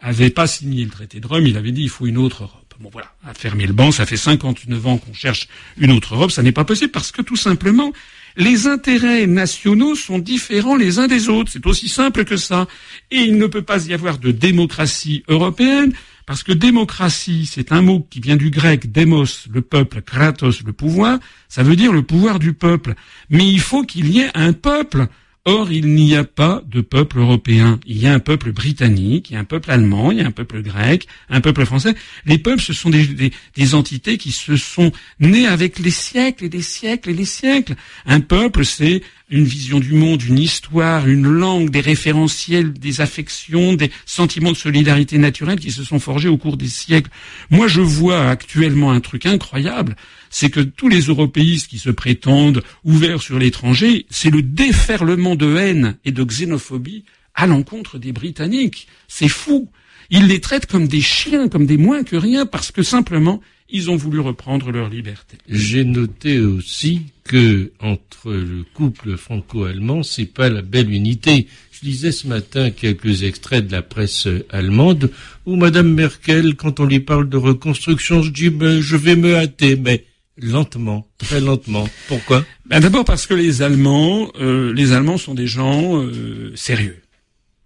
avait 0.00 0.30
pas 0.30 0.46
signé 0.46 0.84
le 0.84 0.90
traité 0.90 1.18
de 1.18 1.26
Rome, 1.26 1.46
il 1.46 1.56
avait 1.56 1.72
dit 1.72 1.82
il 1.82 1.88
faut 1.88 2.06
une 2.06 2.18
autre 2.18 2.42
Europe. 2.42 2.74
Bon 2.80 2.90
voilà, 2.92 3.14
a 3.24 3.34
fermé 3.34 3.66
le 3.66 3.72
banc, 3.72 3.92
ça 3.92 4.04
fait 4.04 4.16
59 4.16 4.86
ans 4.86 4.98
qu'on 4.98 5.14
cherche 5.14 5.48
une 5.78 5.92
autre 5.92 6.16
Europe, 6.16 6.32
ça 6.32 6.42
n'est 6.42 6.52
pas 6.52 6.64
possible 6.64 6.90
parce 6.90 7.12
que 7.12 7.22
tout 7.22 7.36
simplement, 7.36 7.92
Les 8.36 8.66
intérêts 8.66 9.26
nationaux 9.26 9.94
sont 9.94 10.18
différents 10.18 10.76
les 10.76 10.98
uns 10.98 11.06
des 11.06 11.28
autres. 11.28 11.52
C'est 11.52 11.66
aussi 11.66 11.88
simple 11.88 12.24
que 12.24 12.36
ça. 12.36 12.66
Et 13.10 13.20
il 13.20 13.38
ne 13.38 13.46
peut 13.46 13.62
pas 13.62 13.86
y 13.86 13.94
avoir 13.94 14.18
de 14.18 14.32
démocratie 14.32 15.22
européenne 15.28 15.92
parce 16.26 16.42
que 16.42 16.52
démocratie, 16.52 17.46
c'est 17.46 17.70
un 17.70 17.82
mot 17.82 18.06
qui 18.08 18.18
vient 18.20 18.36
du 18.36 18.50
grec 18.50 18.90
demos, 18.90 19.46
le 19.52 19.60
peuple, 19.60 20.00
kratos, 20.00 20.62
le 20.64 20.72
pouvoir. 20.72 21.18
Ça 21.48 21.62
veut 21.62 21.76
dire 21.76 21.92
le 21.92 22.02
pouvoir 22.02 22.38
du 22.38 22.54
peuple. 22.54 22.94
Mais 23.30 23.46
il 23.46 23.60
faut 23.60 23.84
qu'il 23.84 24.08
y 24.08 24.20
ait 24.20 24.30
un 24.34 24.52
peuple. 24.52 25.06
Or, 25.46 25.70
il 25.70 25.88
n'y 25.94 26.16
a 26.16 26.24
pas 26.24 26.62
de 26.66 26.80
peuple 26.80 27.18
européen. 27.18 27.78
Il 27.84 27.98
y 27.98 28.06
a 28.06 28.14
un 28.14 28.18
peuple 28.18 28.52
britannique, 28.52 29.28
il 29.28 29.34
y 29.34 29.36
a 29.36 29.40
un 29.40 29.44
peuple 29.44 29.70
allemand, 29.70 30.10
il 30.10 30.16
y 30.16 30.22
a 30.22 30.26
un 30.26 30.30
peuple 30.30 30.62
grec, 30.62 31.06
un 31.28 31.42
peuple 31.42 31.66
français. 31.66 31.94
Les 32.24 32.38
peuples, 32.38 32.62
ce 32.62 32.72
sont 32.72 32.88
des, 32.88 33.74
entités 33.74 34.16
qui 34.16 34.32
se 34.32 34.56
sont 34.56 34.90
nées 35.20 35.46
avec 35.46 35.78
les 35.80 35.90
siècles 35.90 36.46
et 36.46 36.48
des 36.48 36.62
siècles 36.62 37.10
et 37.10 37.14
des 37.14 37.26
siècles. 37.26 37.74
Un 38.06 38.20
peuple, 38.20 38.64
c'est 38.64 39.02
une 39.28 39.44
vision 39.44 39.80
du 39.80 39.92
monde, 39.92 40.22
une 40.22 40.38
histoire, 40.38 41.06
une 41.06 41.28
langue, 41.28 41.68
des 41.68 41.82
référentiels, 41.82 42.72
des 42.72 43.02
affections, 43.02 43.74
des 43.74 43.90
sentiments 44.06 44.52
de 44.52 44.56
solidarité 44.56 45.18
naturelle 45.18 45.60
qui 45.60 45.72
se 45.72 45.84
sont 45.84 45.98
forgés 45.98 46.28
au 46.30 46.38
cours 46.38 46.56
des 46.56 46.68
siècles. 46.68 47.10
Moi, 47.50 47.68
je 47.68 47.82
vois 47.82 48.30
actuellement 48.30 48.92
un 48.92 49.00
truc 49.00 49.26
incroyable 49.26 49.94
c'est 50.34 50.50
que 50.50 50.58
tous 50.58 50.88
les 50.88 51.02
européistes 51.02 51.68
qui 51.68 51.78
se 51.78 51.90
prétendent 51.90 52.64
ouverts 52.82 53.22
sur 53.22 53.38
l'étranger, 53.38 54.04
c'est 54.10 54.30
le 54.30 54.42
déferlement 54.42 55.36
de 55.36 55.54
haine 55.54 55.96
et 56.04 56.10
de 56.10 56.24
xénophobie 56.24 57.04
à 57.36 57.46
l'encontre 57.46 57.98
des 57.98 58.10
Britanniques. 58.10 58.88
C'est 59.06 59.28
fou. 59.28 59.68
Ils 60.10 60.26
les 60.26 60.40
traitent 60.40 60.66
comme 60.66 60.88
des 60.88 61.00
chiens, 61.00 61.48
comme 61.48 61.66
des 61.66 61.76
moins 61.76 62.02
que 62.02 62.16
rien, 62.16 62.46
parce 62.46 62.72
que 62.72 62.82
simplement, 62.82 63.40
ils 63.70 63.92
ont 63.92 63.96
voulu 63.96 64.18
reprendre 64.18 64.72
leur 64.72 64.88
liberté. 64.88 65.38
J'ai 65.48 65.84
noté 65.84 66.40
aussi 66.40 67.02
que 67.22 67.70
entre 67.78 68.32
le 68.32 68.64
couple 68.74 69.16
franco-allemand, 69.16 70.02
c'est 70.02 70.26
pas 70.26 70.48
la 70.48 70.62
belle 70.62 70.90
unité. 70.90 71.46
Je 71.70 71.86
lisais 71.86 72.10
ce 72.10 72.26
matin 72.26 72.72
quelques 72.72 73.22
extraits 73.22 73.68
de 73.68 73.70
la 73.70 73.82
presse 73.82 74.26
allemande 74.50 75.12
où 75.46 75.54
Madame 75.54 75.94
Merkel, 75.94 76.56
quand 76.56 76.80
on 76.80 76.86
lui 76.86 76.98
parle 76.98 77.28
de 77.28 77.36
reconstruction, 77.36 78.20
je 78.20 78.32
dis 78.32 78.50
ben, 78.50 78.80
je 78.80 78.96
vais 78.96 79.14
me 79.14 79.36
hâter, 79.36 79.76
mais 79.76 80.04
Lentement, 80.36 81.08
très 81.18 81.40
lentement. 81.40 81.88
Pourquoi? 82.08 82.44
Ben 82.66 82.80
D'abord 82.80 83.04
parce 83.04 83.26
que 83.26 83.34
les 83.34 83.62
Allemands, 83.62 84.32
euh, 84.40 84.72
les 84.72 84.92
Allemands 84.92 85.18
sont 85.18 85.34
des 85.34 85.46
gens 85.46 85.96
euh, 85.96 86.52
sérieux. 86.56 87.02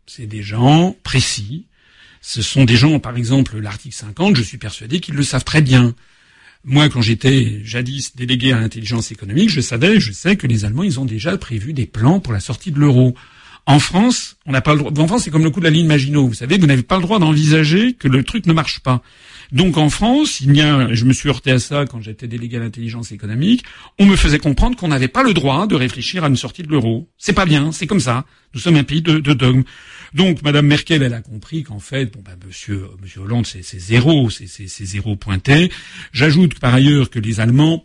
C'est 0.07 0.27
des 0.27 0.43
gens 0.43 0.95
précis. 1.03 1.67
Ce 2.21 2.43
sont 2.43 2.65
des 2.65 2.77
gens, 2.77 2.99
par 2.99 3.17
exemple, 3.17 3.59
l'article 3.59 3.95
50, 3.95 4.37
je 4.37 4.43
suis 4.43 4.59
persuadé 4.59 5.01
qu'ils 5.01 5.15
le 5.15 5.23
savent 5.23 5.45
très 5.45 5.63
bien. 5.63 5.95
Moi, 6.65 6.91
quand 6.91 7.01
j'étais 7.01 7.63
jadis 7.65 8.15
délégué 8.17 8.53
à 8.53 8.61
l'intelligence 8.61 9.13
économique, 9.13 9.49
je 9.49 9.61
savais, 9.61 9.99
je 10.01 10.13
sais 10.13 10.37
que 10.37 10.47
les 10.47 10.67
Allemands, 10.67 10.83
ils 10.83 11.01
ont 11.01 11.07
déjà 11.07 11.39
prévu 11.39 11.73
des 11.73 11.87
plans 11.87 12.21
pour 12.21 12.35
la 12.35 12.41
sortie 12.41 12.73
de 12.73 12.79
l'euro. 12.79 13.15
En 13.65 13.79
France, 13.79 14.37
on 14.45 14.53
n'a 14.53 14.61
pas 14.61 14.75
le 14.75 14.81
droit. 14.81 14.93
En 14.99 15.07
France, 15.07 15.25
c'est 15.25 15.31
comme 15.31 15.45
le 15.45 15.51
coup 15.51 15.61
de 15.61 15.65
la 15.65 15.71
ligne 15.71 15.87
Maginot. 15.87 16.27
Vous 16.27 16.35
savez, 16.35 16.59
vous 16.59 16.67
n'avez 16.67 16.83
pas 16.83 16.97
le 16.97 17.03
droit 17.03 17.19
d'envisager 17.19 17.95
que 17.95 18.09
le 18.09 18.25
truc 18.25 18.47
ne 18.47 18.53
marche 18.53 18.81
pas. 18.81 19.03
Donc 19.52 19.78
en 19.78 19.88
France, 19.88 20.40
il 20.40 20.55
y 20.55 20.61
a, 20.61 20.93
je 20.93 21.05
me 21.05 21.12
suis 21.12 21.28
heurté 21.28 21.50
à 21.52 21.59
ça 21.59 21.87
quand 21.87 22.00
j'étais 22.00 22.28
délégué 22.28 22.59
à 22.59 22.61
l'intelligence 22.61 23.12
économique, 23.12 23.64
on 23.99 24.05
me 24.05 24.17
faisait 24.17 24.38
comprendre 24.38 24.76
qu'on 24.76 24.88
n'avait 24.88 25.09
pas 25.09 25.23
le 25.23 25.33
droit 25.33 25.67
de 25.67 25.75
réfléchir 25.75 26.25
à 26.25 26.28
une 26.28 26.37
sortie 26.37 26.62
de 26.62 26.69
l'euro. 26.69 27.09
C'est 27.17 27.33
pas 27.33 27.47
bien, 27.47 27.73
c'est 27.73 27.87
comme 27.87 28.00
ça. 28.00 28.26
Nous 28.55 28.61
sommes 28.61 28.76
un 28.76 28.85
pays 28.85 29.02
de, 29.02 29.19
de 29.19 29.33
dogmes. 29.33 29.64
Donc 30.14 30.43
Madame 30.43 30.67
Merkel, 30.67 31.02
elle 31.02 31.14
a 31.14 31.23
compris 31.23 31.62
qu'en 31.62 31.81
fait, 31.81 32.07
bon 32.07 32.21
ben 32.25 32.37
Monsieur 32.47 32.87
Monsieur 33.00 33.21
Hollande, 33.21 33.47
c'est 33.47 33.62
zéro, 33.62 34.31
c'est 34.31 34.67
zéro 34.67 35.17
pointé. 35.17 35.71
J'ajoute 36.12 36.59
par 36.59 36.75
ailleurs 36.75 37.11
que 37.11 37.19
les 37.19 37.40
Allemands, 37.40 37.85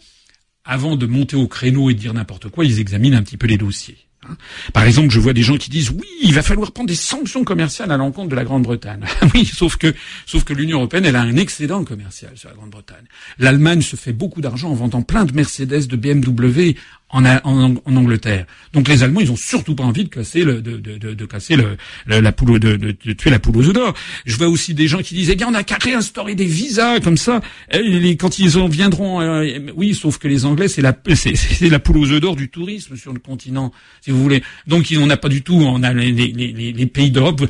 avant 0.66 0.96
de 0.96 1.06
monter 1.06 1.36
au 1.36 1.48
créneau 1.48 1.90
et 1.90 1.94
de 1.94 2.00
dire 2.00 2.14
n'importe 2.14 2.50
quoi, 2.50 2.66
ils 2.66 2.80
examinent 2.80 3.16
un 3.16 3.24
petit 3.24 3.38
peu 3.38 3.48
les 3.48 3.58
dossiers. 3.58 3.98
Hein. 4.30 4.36
Par 4.74 4.84
exemple, 4.84 5.10
je 5.10 5.20
vois 5.20 5.34
des 5.34 5.44
gens 5.44 5.58
qui 5.58 5.70
disent 5.70 5.90
oui, 5.92 6.08
il 6.22 6.34
va 6.34 6.42
falloir 6.42 6.72
prendre 6.72 6.90
des 6.90 6.96
sanctions 6.96 7.44
commerciales 7.44 7.92
à 7.92 7.98
l'encontre 7.98 8.30
de 8.30 8.36
la 8.36 8.44
Grande-Bretagne. 8.44 9.02
oui, 9.34 9.46
sauf 9.46 9.78
que 9.78 9.94
sauf 10.26 10.44
que 10.44 10.54
l'Union 10.54 10.78
européenne, 10.78 11.06
elle 11.06 11.16
a 11.16 11.22
un 11.22 11.36
excédent 11.36 11.84
commercial 11.84 12.32
sur 12.36 12.50
la 12.50 12.56
Grande-Bretagne. 12.56 13.06
L'Allemagne 13.40 13.82
se 13.82 13.96
fait 13.96 14.14
beaucoup 14.14 14.42
d'argent 14.42 14.70
en 14.70 14.76
vendant 14.76 15.02
plein 15.02 15.26
de 15.26 15.34
Mercedes, 15.34 15.88
de 15.88 15.96
BMW 15.96 16.76
en, 17.14 17.26
en, 17.26 17.76
en, 17.86 17.96
Angleterre. 17.96 18.46
Donc 18.74 18.90
les 18.90 19.04
Allemands, 19.04 19.22
ils 19.22 19.32
ont 19.32 19.38
surtout 19.38 19.76
pas 19.76 19.84
envie 19.84 20.04
de 20.04 20.10
casser 20.10 20.44
le, 20.44 20.62
de, 20.62 20.78
de, 20.78 20.98
de, 20.98 21.14
de 21.14 21.26
casser 21.26 21.56
le, 21.56 21.78
la 22.08 22.32
poule, 22.32 22.60
de, 22.60 22.76
de, 22.76 22.92
tuer 23.14 23.30
la 23.30 23.40
poule 23.40 23.58
aux 23.58 23.68
œufs 23.68 23.74
d'or. 23.74 23.94
Je 24.26 24.36
vois 24.36 24.48
aussi 24.48 24.74
des 24.74 24.88
gens 24.88 25.00
qui 25.00 25.14
disent, 25.14 25.30
eh 25.30 25.36
bien, 25.36 25.48
on 25.48 25.54
a 25.54 25.64
qu'à 25.64 25.78
réinstaurer 25.78 26.36
des 26.36 26.46
visas 26.46 27.00
comme 27.00 27.18
ça. 27.18 27.42
Et 27.72 28.18
quand 28.18 28.40
ils 28.40 28.58
en 28.58 28.68
viendront, 28.68 29.22
euh, 29.22 29.60
oui, 29.76 29.94
sauf 29.94 30.18
que 30.18 30.28
les 30.28 30.46
Anglais, 30.46 30.68
c'est 30.68 30.82
la, 30.82 30.98
c'est, 31.14 31.70
la 31.70 31.80
poule 31.80 31.98
aux 31.98 32.12
œufs 32.12 32.20
d'or 32.20 32.36
du 32.36 32.50
tourisme 32.50 32.98
sur 32.98 33.14
le 33.14 33.20
continent, 33.20 33.72
si 34.02 34.12
vous 34.12 34.22
voulez. 34.22 34.44
Donc 34.68 34.92
on 35.00 35.06
n'a 35.06 35.18
pas 35.18 35.30
du 35.30 35.44
tout, 35.44 35.56
on 35.56 35.84
a 35.84 35.94
les, 35.94 36.12
les, 36.12 36.52
les, 36.72 36.86
pays 36.88 37.12
d'Europe, 37.12 37.44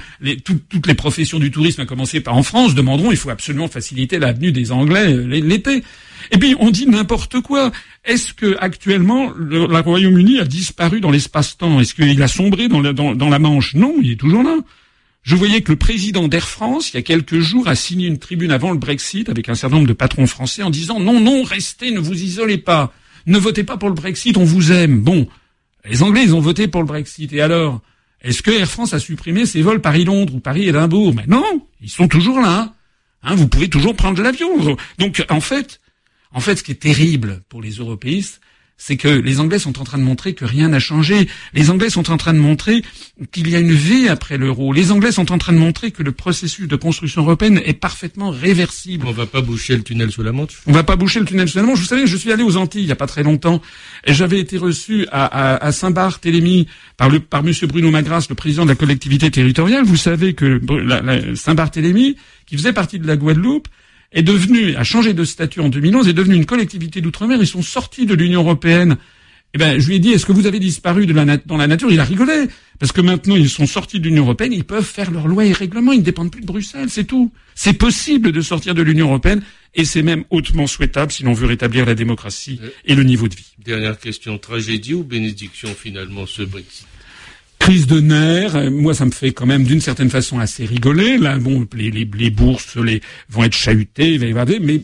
toutes 0.43 0.87
les 0.87 0.93
professions 0.93 1.39
du 1.39 1.51
tourisme, 1.51 1.81
à 1.81 1.85
commencer 1.85 2.19
par 2.19 2.35
en 2.35 2.43
France, 2.43 2.75
demanderont, 2.75 3.11
il 3.11 3.17
faut 3.17 3.29
absolument 3.29 3.67
faciliter 3.67 4.19
l'avenue 4.19 4.51
des 4.51 4.71
Anglais 4.71 5.13
euh, 5.13 5.25
l'été. 5.25 5.83
Et 6.31 6.37
puis 6.37 6.55
on 6.59 6.71
dit 6.71 6.87
n'importe 6.87 7.41
quoi. 7.41 7.71
Est-ce 8.05 8.33
que 8.33 8.57
actuellement 8.59 9.31
le, 9.35 9.65
Royaume-Uni 9.65 10.39
a 10.39 10.45
disparu 10.45 10.99
dans 10.99 11.11
l'espace-temps? 11.11 11.79
Est-ce 11.79 11.93
qu'il 11.93 12.21
a 12.21 12.27
sombré 12.27 12.67
dans 12.67 12.81
la, 12.81 13.39
Manche? 13.39 13.75
Non, 13.75 13.95
il 14.01 14.11
est 14.11 14.19
toujours 14.19 14.43
là. 14.43 14.55
Je 15.23 15.35
voyais 15.35 15.61
que 15.61 15.71
le 15.71 15.77
président 15.77 16.27
d'Air 16.27 16.47
France, 16.49 16.91
il 16.91 16.97
y 16.97 16.99
a 16.99 17.01
quelques 17.01 17.39
jours, 17.39 17.67
a 17.69 17.75
signé 17.75 18.07
une 18.07 18.19
tribune 18.19 18.51
avant 18.51 18.71
le 18.71 18.77
Brexit 18.77 19.29
avec 19.29 19.47
un 19.47 19.55
certain 19.55 19.77
nombre 19.77 19.87
de 19.87 19.93
patrons 19.93 20.27
français 20.27 20.63
en 20.63 20.69
disant 20.69 20.99
non, 20.99 21.19
non, 21.19 21.43
restez, 21.43 21.91
ne 21.91 21.99
vous 21.99 22.21
isolez 22.21 22.57
pas, 22.57 22.93
ne 23.25 23.37
votez 23.37 23.63
pas 23.63 23.77
pour 23.77 23.87
le 23.87 23.95
Brexit, 23.95 24.35
on 24.35 24.43
vous 24.43 24.73
aime. 24.73 24.99
Bon, 24.99 25.27
les 25.85 26.03
Anglais, 26.03 26.23
ils 26.23 26.35
ont 26.35 26.41
voté 26.41 26.67
pour 26.67 26.81
le 26.81 26.87
Brexit. 26.87 27.31
Et 27.31 27.41
alors 27.41 27.81
Est-ce 28.21 28.41
que 28.41 28.51
Air 28.51 28.69
France 28.69 28.93
a 28.93 28.99
supprimé 28.99 29.45
ses 29.45 29.61
vols 29.61 29.81
Paris-Londres 29.81 30.35
ou 30.35 30.39
Paris-Édimbourg? 30.39 31.13
Mais 31.15 31.25
non, 31.27 31.67
ils 31.81 31.89
sont 31.89 32.07
toujours 32.07 32.39
là. 32.41 32.73
Hein, 33.23 33.35
vous 33.35 33.47
pouvez 33.47 33.69
toujours 33.69 33.95
prendre 33.95 34.21
l'avion. 34.21 34.77
Donc, 34.97 35.25
en 35.29 35.39
fait, 35.41 35.79
en 36.33 36.39
fait, 36.39 36.57
ce 36.57 36.63
qui 36.63 36.71
est 36.71 36.75
terrible 36.75 37.43
pour 37.49 37.61
les 37.61 37.71
européistes, 37.71 38.41
c'est 38.77 38.97
que 38.97 39.07
les 39.07 39.39
Anglais 39.39 39.59
sont 39.59 39.79
en 39.79 39.83
train 39.83 39.97
de 39.97 40.03
montrer 40.03 40.33
que 40.33 40.45
rien 40.45 40.67
n'a 40.67 40.79
changé. 40.79 41.29
Les 41.53 41.69
Anglais 41.69 41.89
sont 41.89 42.11
en 42.11 42.17
train 42.17 42.33
de 42.33 42.39
montrer 42.39 42.83
qu'il 43.31 43.49
y 43.49 43.55
a 43.55 43.59
une 43.59 43.71
vie 43.71 44.09
après 44.09 44.37
l'euro. 44.37 44.73
Les 44.73 44.91
Anglais 44.91 45.11
sont 45.11 45.31
en 45.31 45.37
train 45.37 45.53
de 45.53 45.57
montrer 45.57 45.91
que 45.91 46.03
le 46.03 46.11
processus 46.11 46.67
de 46.67 46.75
construction 46.75 47.21
européenne 47.21 47.61
est 47.63 47.73
parfaitement 47.73 48.31
réversible. 48.31 49.05
On 49.07 49.11
va 49.11 49.25
pas 49.25 49.41
boucher 49.41 49.77
le 49.77 49.83
tunnel 49.83 50.11
sous 50.11 50.23
la 50.23 50.31
Manche. 50.31 50.61
On 50.65 50.73
va 50.73 50.83
pas 50.83 50.95
boucher 50.95 51.19
le 51.19 51.25
tunnel 51.25 51.47
sous 51.47 51.59
la 51.59 51.63
Manche. 51.63 51.79
Vous 51.79 51.85
savez, 51.85 52.07
je 52.07 52.17
suis 52.17 52.31
allé 52.31 52.43
aux 52.43 52.57
Antilles 52.57 52.83
il 52.83 52.87
y 52.87 52.91
a 52.91 52.97
pas 52.97 53.07
très 53.07 53.23
longtemps 53.23 53.61
et 54.05 54.13
j'avais 54.13 54.39
été 54.39 54.57
reçu 54.57 55.07
à, 55.11 55.71
Saint-Barthélemy 55.71 56.67
par 56.97 57.09
le 57.09 57.19
par 57.19 57.43
Monsieur 57.43 57.67
Bruno 57.67 57.91
Magras, 57.91 58.25
le 58.29 58.35
président 58.35 58.63
de 58.63 58.69
la 58.69 58.75
collectivité 58.75 59.31
territoriale. 59.31 59.85
Vous 59.85 59.97
savez 59.97 60.33
que 60.33 60.59
Saint-Barthélemy, 61.35 62.17
qui 62.47 62.57
faisait 62.57 62.73
partie 62.73 62.99
de 62.99 63.07
la 63.07 63.15
Guadeloupe, 63.15 63.67
est 64.13 64.23
devenu, 64.23 64.75
a 64.75 64.83
changé 64.83 65.13
de 65.13 65.23
statut 65.23 65.59
en 65.59 65.69
2011, 65.69 66.07
est 66.07 66.13
devenu 66.13 66.35
une 66.35 66.45
collectivité 66.45 67.01
d'outre-mer. 67.01 67.39
Ils 67.41 67.47
sont 67.47 67.61
sortis 67.61 68.05
de 68.05 68.13
l'Union 68.13 68.41
européenne. 68.41 68.97
Eh 69.55 69.59
ben, 69.59 69.79
je 69.79 69.87
lui 69.87 69.95
ai 69.95 69.99
dit, 69.99 70.11
est-ce 70.11 70.25
que 70.25 70.31
vous 70.31 70.47
avez 70.47 70.59
disparu 70.59 71.05
de 71.05 71.13
la 71.13 71.37
dans 71.37 71.57
la 71.57 71.67
nature? 71.67 71.91
Il 71.91 71.99
a 71.99 72.03
rigolé. 72.03 72.47
Parce 72.79 72.91
que 72.91 73.01
maintenant, 73.01 73.35
ils 73.35 73.49
sont 73.49 73.67
sortis 73.67 73.99
de 73.99 74.05
l'Union 74.05 74.23
européenne, 74.23 74.51
ils 74.51 74.63
peuvent 74.63 74.83
faire 74.83 75.11
leurs 75.11 75.27
lois 75.27 75.45
et 75.45 75.53
règlements, 75.53 75.91
ils 75.91 75.99
ne 75.99 76.03
dépendent 76.03 76.31
plus 76.31 76.41
de 76.41 76.45
Bruxelles, 76.45 76.89
c'est 76.89 77.03
tout. 77.03 77.31
C'est 77.55 77.73
possible 77.73 78.31
de 78.31 78.41
sortir 78.41 78.73
de 78.73 78.81
l'Union 78.81 79.07
européenne, 79.07 79.41
et 79.75 79.85
c'est 79.85 80.01
même 80.01 80.23
hautement 80.31 80.67
souhaitable 80.67 81.11
si 81.11 81.23
l'on 81.23 81.33
veut 81.33 81.45
rétablir 81.45 81.85
la 81.85 81.95
démocratie 81.95 82.59
euh, 82.63 82.69
et 82.85 82.95
le 82.95 83.03
niveau 83.03 83.27
de 83.27 83.35
vie. 83.35 83.53
Dernière 83.63 83.99
question, 83.99 84.37
tragédie 84.37 84.95
ou 84.95 85.03
bénédiction 85.03 85.69
finalement 85.73 86.25
ce 86.25 86.41
Brexit? 86.41 86.87
Crise 87.63 87.87
de 87.87 88.01
nerfs. 88.01 88.57
Euh, 88.57 88.69
moi, 88.69 88.93
ça 88.93 89.05
me 89.05 89.11
fait 89.11 89.31
quand 89.31 89.45
même 89.45 89.63
d'une 89.63 89.79
certaine 89.79 90.09
façon 90.09 90.37
assez 90.37 90.65
rigoler. 90.65 91.17
Là, 91.17 91.37
bon, 91.37 91.65
les, 91.73 91.91
les, 91.91 92.03
les 92.03 92.29
bourses 92.29 92.75
les, 92.75 93.01
vont 93.29 93.45
être 93.45 93.55
chahutées, 93.55 94.19
mais, 94.19 94.33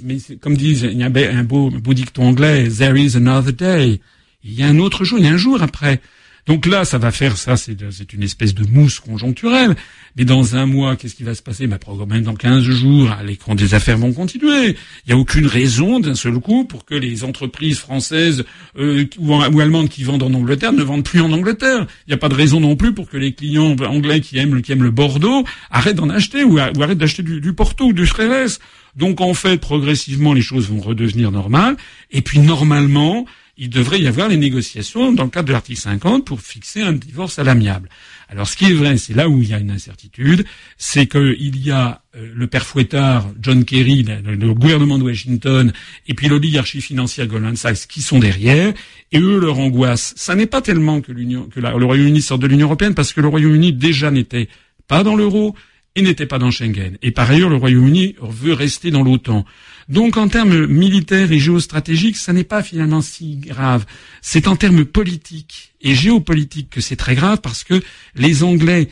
mais 0.02 0.18
comme 0.40 0.56
disent, 0.56 0.88
il 0.90 0.98
y 0.98 1.04
a 1.04 1.08
un 1.08 1.44
beau, 1.44 1.70
beau 1.70 1.94
dicton 1.94 2.28
anglais, 2.28 2.70
there 2.70 2.98
is 2.98 3.18
another 3.18 3.52
day. 3.52 4.00
Il 4.46 4.54
y 4.54 4.64
a 4.64 4.68
un 4.68 4.80
autre 4.80 5.04
jour, 5.04 5.20
il 5.20 5.26
y 5.26 5.28
a 5.28 5.34
un 5.34 5.38
jour 5.38 5.62
après. 5.62 6.00
Donc 6.50 6.66
là, 6.66 6.84
ça 6.84 6.98
va 6.98 7.12
faire 7.12 7.38
ça, 7.38 7.58
c'est 7.58 8.12
une 8.12 8.24
espèce 8.24 8.56
de 8.56 8.66
mousse 8.66 9.00
conjoncturelle. 9.00 9.76
Mais 10.18 10.26
dans 10.26 10.56
un 10.56 10.66
mois, 10.66 10.96
qu'est-ce 10.96 11.14
qui 11.14 11.22
va 11.22 11.36
se 11.36 11.44
passer? 11.44 11.68
Bah, 11.68 11.78
Même 12.08 12.24
dans 12.24 12.34
15 12.34 12.64
jours, 12.64 13.16
les 13.24 13.38
des 13.54 13.74
affaires 13.76 14.00
vont 14.00 14.12
continuer. 14.14 14.70
Il 14.70 14.76
n'y 15.10 15.14
a 15.14 15.18
aucune 15.18 15.46
raison 15.46 16.00
d'un 16.00 16.16
seul 16.16 16.40
coup 16.40 16.66
pour 16.66 16.86
que 16.86 16.96
les 16.96 17.24
entreprises 17.24 17.78
françaises 17.78 18.46
euh, 18.80 19.06
ou, 19.20 19.62
allemandes 19.62 19.90
qui 19.90 20.04
vendent 20.04 20.24
en 20.24 20.34
Angleterre 20.34 20.74
ne 20.74 20.82
vendent 20.82 21.04
plus 21.04 21.22
en 21.22 21.32
Angleterre. 21.32 21.86
Il 22.08 22.10
n'y 22.10 22.16
a 22.16 22.18
pas 22.18 22.30
de 22.30 22.34
raison 22.34 22.60
non 22.60 22.76
plus 22.76 22.96
pour 22.96 23.08
que 23.08 23.18
les 23.18 23.34
clients 23.34 23.76
anglais 23.86 24.20
qui 24.20 24.40
aiment, 24.40 24.64
qui 24.64 24.72
aiment 24.72 24.82
le 24.82 24.90
Bordeaux 24.90 25.44
arrêtent 25.70 25.98
d'en 25.98 26.10
acheter 26.10 26.44
ou, 26.44 26.58
arrêtent 26.58 26.98
d'acheter 26.98 27.22
du, 27.22 27.54
Porto 27.54 27.90
ou 27.90 27.94
du 27.94 28.06
Xérès. 28.06 28.60
Donc 28.96 29.22
en 29.22 29.36
fait, 29.36 29.58
progressivement, 29.58 30.34
les 30.34 30.42
choses 30.42 30.68
vont 30.68 30.82
redevenir 30.82 31.32
normales. 31.32 31.78
Et 32.10 32.24
puis 32.24 32.40
normalement, 32.40 33.28
il 33.60 33.70
devrait 33.70 34.00
y 34.00 34.08
avoir 34.08 34.30
les 34.30 34.38
négociations 34.38 35.12
dans 35.12 35.26
le 35.26 35.30
cadre 35.30 35.50
de 35.50 35.54
l'article 35.54 35.80
50 35.80 36.26
pour 36.26 36.40
fixer 36.40 36.82
un 36.82 36.94
divorce 36.94 37.40
à 37.40 37.44
l'amiable. 37.44 37.90
Alors 38.30 38.48
ce 38.48 38.56
qui 38.56 38.66
est 38.66 38.74
vrai, 38.74 38.98
c'est 38.98 39.14
là 39.14 39.28
où 39.28 39.42
il 39.42 39.50
y 39.50 39.54
a 39.54 39.60
une 39.60 39.72
incertitude, 39.72 40.46
c'est 40.78 41.08
qu'il 41.08 41.58
y 41.58 41.70
a 41.70 42.02
euh, 42.16 42.32
le 42.34 42.48
père 42.48 42.66
fouettard, 42.66 43.28
John 43.42 43.66
Kerry, 43.66 44.04
le, 44.04 44.54
gouvernement 44.54 44.98
de 44.98 45.04
Washington, 45.04 45.74
et 46.08 46.14
puis 46.14 46.30
l'oligarchie 46.30 46.82
financière 46.82 47.28
Goldman 47.28 47.58
Sachs 47.58 47.88
qui 47.88 48.02
sont 48.02 48.20
derrière, 48.20 48.74
et 49.12 49.20
eux 49.20 49.40
leur 49.40 49.60
angoisse, 49.60 50.14
ça 50.16 50.36
n'est 50.36 50.46
pas 50.46 50.62
tellement 50.62 51.02
que, 51.02 51.12
que 51.12 51.60
le 51.60 51.86
Royaume-Uni 51.86 52.22
sort 52.22 52.40
de 52.40 52.48
l'Union 52.48 52.68
européenne, 52.68 52.96
parce 52.96 53.12
que 53.12 53.20
le 53.20 53.28
Royaume-Uni 53.28 53.74
déjà 53.74 54.10
n'était 54.10 54.48
pas 54.88 55.04
dans 55.04 55.16
l'euro, 55.16 55.54
et 55.96 56.02
n'était 56.02 56.26
pas 56.26 56.40
dans 56.40 56.52
Schengen. 56.52 56.98
Et 57.02 57.12
par 57.12 57.30
ailleurs, 57.30 57.50
le 57.50 57.56
Royaume-Uni 57.56 58.16
veut 58.22 58.54
rester 58.54 58.92
dans 58.92 59.04
l'OTAN. 59.04 59.46
Donc 59.88 60.18
en 60.18 60.28
termes 60.28 60.68
militaires 60.68 61.32
et 61.32 61.40
géostratégiques, 61.40 62.18
ça 62.18 62.32
n'est 62.32 62.44
pas 62.44 62.62
finalement 62.62 63.02
si 63.02 63.38
grave. 63.38 63.86
C'est 64.22 64.48
en 64.48 64.56
termes 64.56 64.86
politiques 64.86 65.74
et 65.82 65.96
géopolitiques 65.96 66.70
que 66.70 66.82
c'est 66.82 66.96
très 66.96 67.16
grave 67.16 67.40
parce 67.42 67.64
que 67.64 67.82
les 68.16 68.44
Anglais 68.44 68.90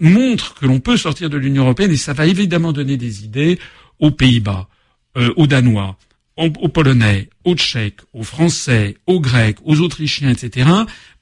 montrent 0.00 0.54
que 0.54 0.66
l'on 0.66 0.80
peut 0.80 0.98
sortir 0.98 1.30
de 1.30 1.38
l'Union 1.38 1.62
européenne 1.64 1.90
et 1.90 1.96
ça 1.96 2.12
va 2.12 2.26
évidemment 2.26 2.72
donner 2.72 2.98
des 2.98 3.24
idées 3.24 3.58
aux 3.98 4.10
Pays-Bas, 4.10 4.68
euh, 5.16 5.32
aux 5.36 5.46
Danois, 5.46 5.96
aux 6.36 6.68
Polonais, 6.68 7.30
aux 7.44 7.54
Tchèques, 7.54 8.00
aux 8.12 8.22
Français, 8.22 8.98
aux 9.06 9.20
Grecs, 9.20 9.56
aux 9.64 9.80
Autrichiens, 9.80 10.28
etc., 10.28 10.68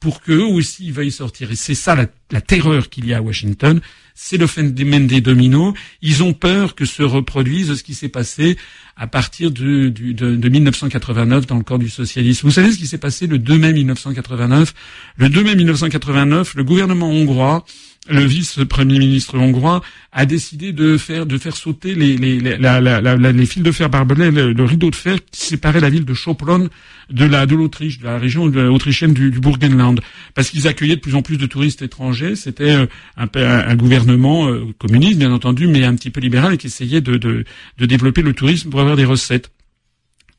pour 0.00 0.20
qu'eux 0.20 0.42
aussi 0.42 0.90
veuillent 0.90 1.12
sortir. 1.12 1.52
Et 1.52 1.56
c'est 1.56 1.76
ça 1.76 1.94
la, 1.94 2.40
terreur 2.40 2.90
qu'il 2.90 3.06
y 3.06 3.14
a 3.14 3.18
à 3.18 3.22
Washington, 3.22 3.80
c'est 4.14 4.36
le 4.36 4.46
phénomène 4.46 5.06
des 5.06 5.20
dominos. 5.20 5.74
Ils 6.00 6.22
ont 6.22 6.32
peur 6.32 6.76
que 6.76 6.84
se 6.84 7.02
reproduise 7.02 7.74
ce 7.74 7.82
qui 7.82 7.94
s'est 7.94 8.08
passé 8.08 8.56
à 8.96 9.08
partir 9.08 9.50
de, 9.50 9.88
de, 9.88 10.48
1989 10.48 11.46
dans 11.46 11.56
le 11.56 11.64
corps 11.64 11.80
du 11.80 11.88
socialisme. 11.88 12.46
Vous 12.46 12.52
savez 12.52 12.70
ce 12.70 12.78
qui 12.78 12.86
s'est 12.86 12.98
passé 12.98 13.26
le 13.26 13.38
2 13.38 13.58
mai 13.58 13.72
1989 13.72 14.72
Le 15.16 15.28
2 15.28 15.42
mai 15.42 15.56
1989, 15.56 16.54
le 16.54 16.64
gouvernement 16.64 17.10
hongrois 17.10 17.64
le 18.08 18.24
vice-premier 18.24 18.98
ministre 18.98 19.38
hongrois 19.38 19.82
a 20.12 20.26
décidé 20.26 20.72
de 20.72 20.98
faire 20.98 21.26
de 21.26 21.38
faire 21.38 21.56
sauter 21.56 21.94
les 21.94 22.16
les, 22.16 22.38
les 22.38 23.46
fils 23.46 23.62
de 23.62 23.72
fer 23.72 23.88
barbelés, 23.88 24.30
le, 24.30 24.64
rideau 24.64 24.90
de 24.90 24.96
fer 24.96 25.18
qui 25.30 25.46
séparait 25.46 25.80
la 25.80 25.90
ville 25.90 26.04
de 26.04 26.14
Schopron 26.14 26.68
de 27.10 27.24
la 27.24 27.46
de 27.46 27.54
l'Autriche, 27.54 27.98
de 27.98 28.04
la 28.04 28.18
région 28.18 28.44
autrichienne 28.44 29.12
du, 29.12 29.30
du 29.30 29.40
Burgenland, 29.40 30.00
parce 30.34 30.50
qu'ils 30.50 30.68
accueillaient 30.68 30.96
de 30.96 31.00
plus 31.00 31.14
en 31.14 31.22
plus 31.22 31.36
de 31.36 31.46
touristes 31.46 31.82
étrangers. 31.82 32.36
C'était 32.36 32.74
euh, 32.74 32.86
un, 33.16 33.28
un, 33.34 33.76
gouvernement 33.76 34.48
euh, 34.48 34.66
communiste, 34.78 35.18
bien 35.18 35.32
entendu, 35.32 35.66
mais 35.66 35.84
un 35.84 35.94
petit 35.94 36.10
peu 36.10 36.20
libéral 36.20 36.54
et 36.54 36.56
qui 36.56 36.68
essayait 36.68 37.00
de, 37.00 37.16
de, 37.16 37.44
de 37.78 37.86
développer 37.86 38.22
le 38.22 38.32
tourisme 38.32 38.70
pour 38.70 38.80
avoir 38.80 38.96
des 38.96 39.04
recettes. 39.04 39.50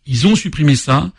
Ils 0.05 0.27
ont 0.27 0.35
supprimé 0.35 0.75
ça. 0.75 1.11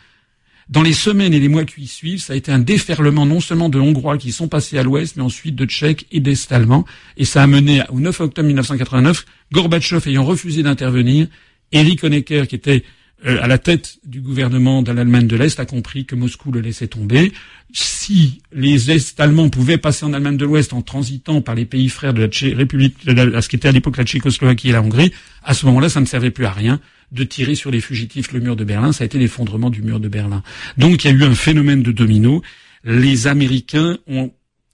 Dans 0.69 0.81
les 0.81 0.93
semaines 0.93 1.33
et 1.33 1.39
les 1.39 1.47
mois 1.47 1.63
qui 1.63 1.87
suivent, 1.87 2.21
ça 2.21 2.33
a 2.33 2.35
été 2.35 2.51
un 2.51 2.59
déferlement 2.59 3.25
non 3.25 3.39
seulement 3.39 3.69
de 3.69 3.79
Hongrois 3.79 4.17
qui 4.17 4.33
sont 4.33 4.49
passés 4.49 4.77
à 4.77 4.83
l'ouest, 4.83 5.15
mais 5.15 5.23
ensuite 5.23 5.55
de 5.55 5.65
Tchèques 5.65 6.05
et 6.11 6.19
d'Est 6.19 6.51
allemands. 6.51 6.85
Et 7.15 7.23
ça 7.23 7.41
a 7.41 7.47
mené 7.47 7.83
au 7.89 8.01
9 8.01 8.19
octobre 8.19 8.47
1989, 8.47 9.25
Gorbatchev 9.53 10.09
ayant 10.09 10.25
refusé 10.25 10.63
d'intervenir, 10.63 11.27
Erich 11.71 12.03
Honecker, 12.03 12.47
qui 12.47 12.55
était 12.55 12.83
euh, 13.25 13.41
à 13.41 13.47
la 13.47 13.57
tête 13.57 13.99
du 14.05 14.19
gouvernement 14.19 14.81
de 14.81 14.91
l'Allemagne 14.91 15.25
de 15.25 15.37
l'Est, 15.37 15.57
a 15.61 15.65
compris 15.65 16.05
que 16.05 16.15
Moscou 16.15 16.51
le 16.51 16.59
laissait 16.59 16.87
tomber. 16.87 17.31
Si 17.71 18.41
les 18.51 18.91
Est-Allemands 18.91 19.49
pouvaient 19.49 19.77
passer 19.77 20.05
en 20.05 20.11
Allemagne 20.11 20.37
de 20.37 20.45
l'Ouest 20.45 20.73
en 20.73 20.81
transitant 20.81 21.41
par 21.41 21.55
les 21.55 21.65
pays 21.65 21.87
frères 21.87 22.13
de 22.13 22.21
la 22.21 22.57
République, 22.57 22.95
à 23.07 23.41
ce 23.41 23.47
qui 23.47 23.55
était 23.55 23.69
à 23.69 23.71
l'époque 23.71 23.95
la 23.95 24.03
Tchécoslovaquie 24.03 24.69
et 24.69 24.73
la 24.73 24.81
Hongrie, 24.81 25.13
à 25.43 25.53
ce 25.53 25.65
moment-là, 25.65 25.87
ça 25.87 26.01
ne 26.01 26.05
servait 26.05 26.31
plus 26.31 26.45
à 26.45 26.51
rien 26.51 26.81
de 27.11 27.23
tirer 27.23 27.55
sur 27.55 27.71
les 27.71 27.81
fugitifs 27.81 28.31
le 28.31 28.39
mur 28.39 28.55
de 28.55 28.63
Berlin, 28.63 28.91
ça 28.91 29.03
a 29.03 29.05
été 29.05 29.17
l'effondrement 29.17 29.69
du 29.69 29.81
mur 29.81 29.99
de 29.99 30.07
Berlin. 30.07 30.43
Donc 30.77 31.03
il 31.03 31.07
y 31.07 31.13
a 31.13 31.13
eu 31.13 31.23
un 31.23 31.35
phénomène 31.35 31.83
de 31.83 31.91
domino. 31.91 32.41
Les 32.83 33.27
Américains 33.27 33.97
ont 34.07 34.31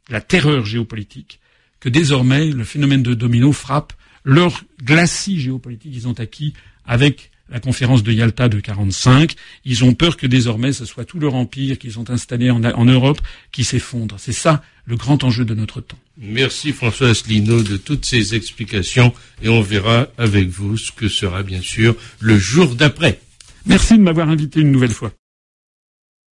la 0.10 0.22
terreur 0.22 0.65
géopolitique 0.65 1.39
que 1.80 1.89
désormais 1.89 2.50
le 2.50 2.63
phénomène 2.63 3.04
de 3.04 3.13
domino 3.13 3.52
frappe 3.52 3.93
leur 4.24 4.63
glacis 4.82 5.39
géopolitique 5.39 5.91
qu'ils 5.91 6.08
ont 6.08 6.19
acquis 6.19 6.54
avec 6.86 7.32
la 7.49 7.60
conférence 7.60 8.03
de 8.03 8.12
Yalta 8.12 8.49
de 8.49 8.60
45. 8.60 9.36
Ils 9.65 9.84
ont 9.84 9.93
peur 9.93 10.17
que 10.17 10.27
désormais 10.27 10.73
ce 10.73 10.86
soit 10.86 11.06
tout 11.06 11.19
leur 11.19 11.36
empire 11.36 11.77
qu'ils 11.77 11.99
ont 11.99 12.10
installé 12.10 12.49
en, 12.49 12.63
en 12.63 12.86
Europe 12.86 13.21
qui 13.51 13.63
s'effondre. 13.63 14.15
C'est 14.17 14.32
ça 14.32 14.63
le 14.86 14.95
grand 14.95 15.23
enjeu 15.23 15.45
de 15.45 15.53
notre 15.53 15.82
temps. 15.82 15.97
Merci 16.17 16.73
François 16.73 17.10
Asselineau 17.10 17.63
de 17.63 17.77
toutes 17.77 18.06
ces 18.06 18.36
explications 18.36 19.13
et 19.41 19.49
on 19.49 19.62
verra 19.62 20.08
avec 20.17 20.49
vous 20.49 20.77
ce 20.77 20.91
que 20.91 21.08
sera 21.08 21.43
bien 21.43 21.62
sûr 21.62 21.95
le 22.19 22.38
jour 22.38 22.75
d'après. 22.75 23.19
Merci 23.65 23.97
de 23.97 24.03
m'avoir 24.03 24.29
invité 24.29 24.60
une 24.60 24.71
nouvelle 24.71 24.91
fois. 24.91 25.12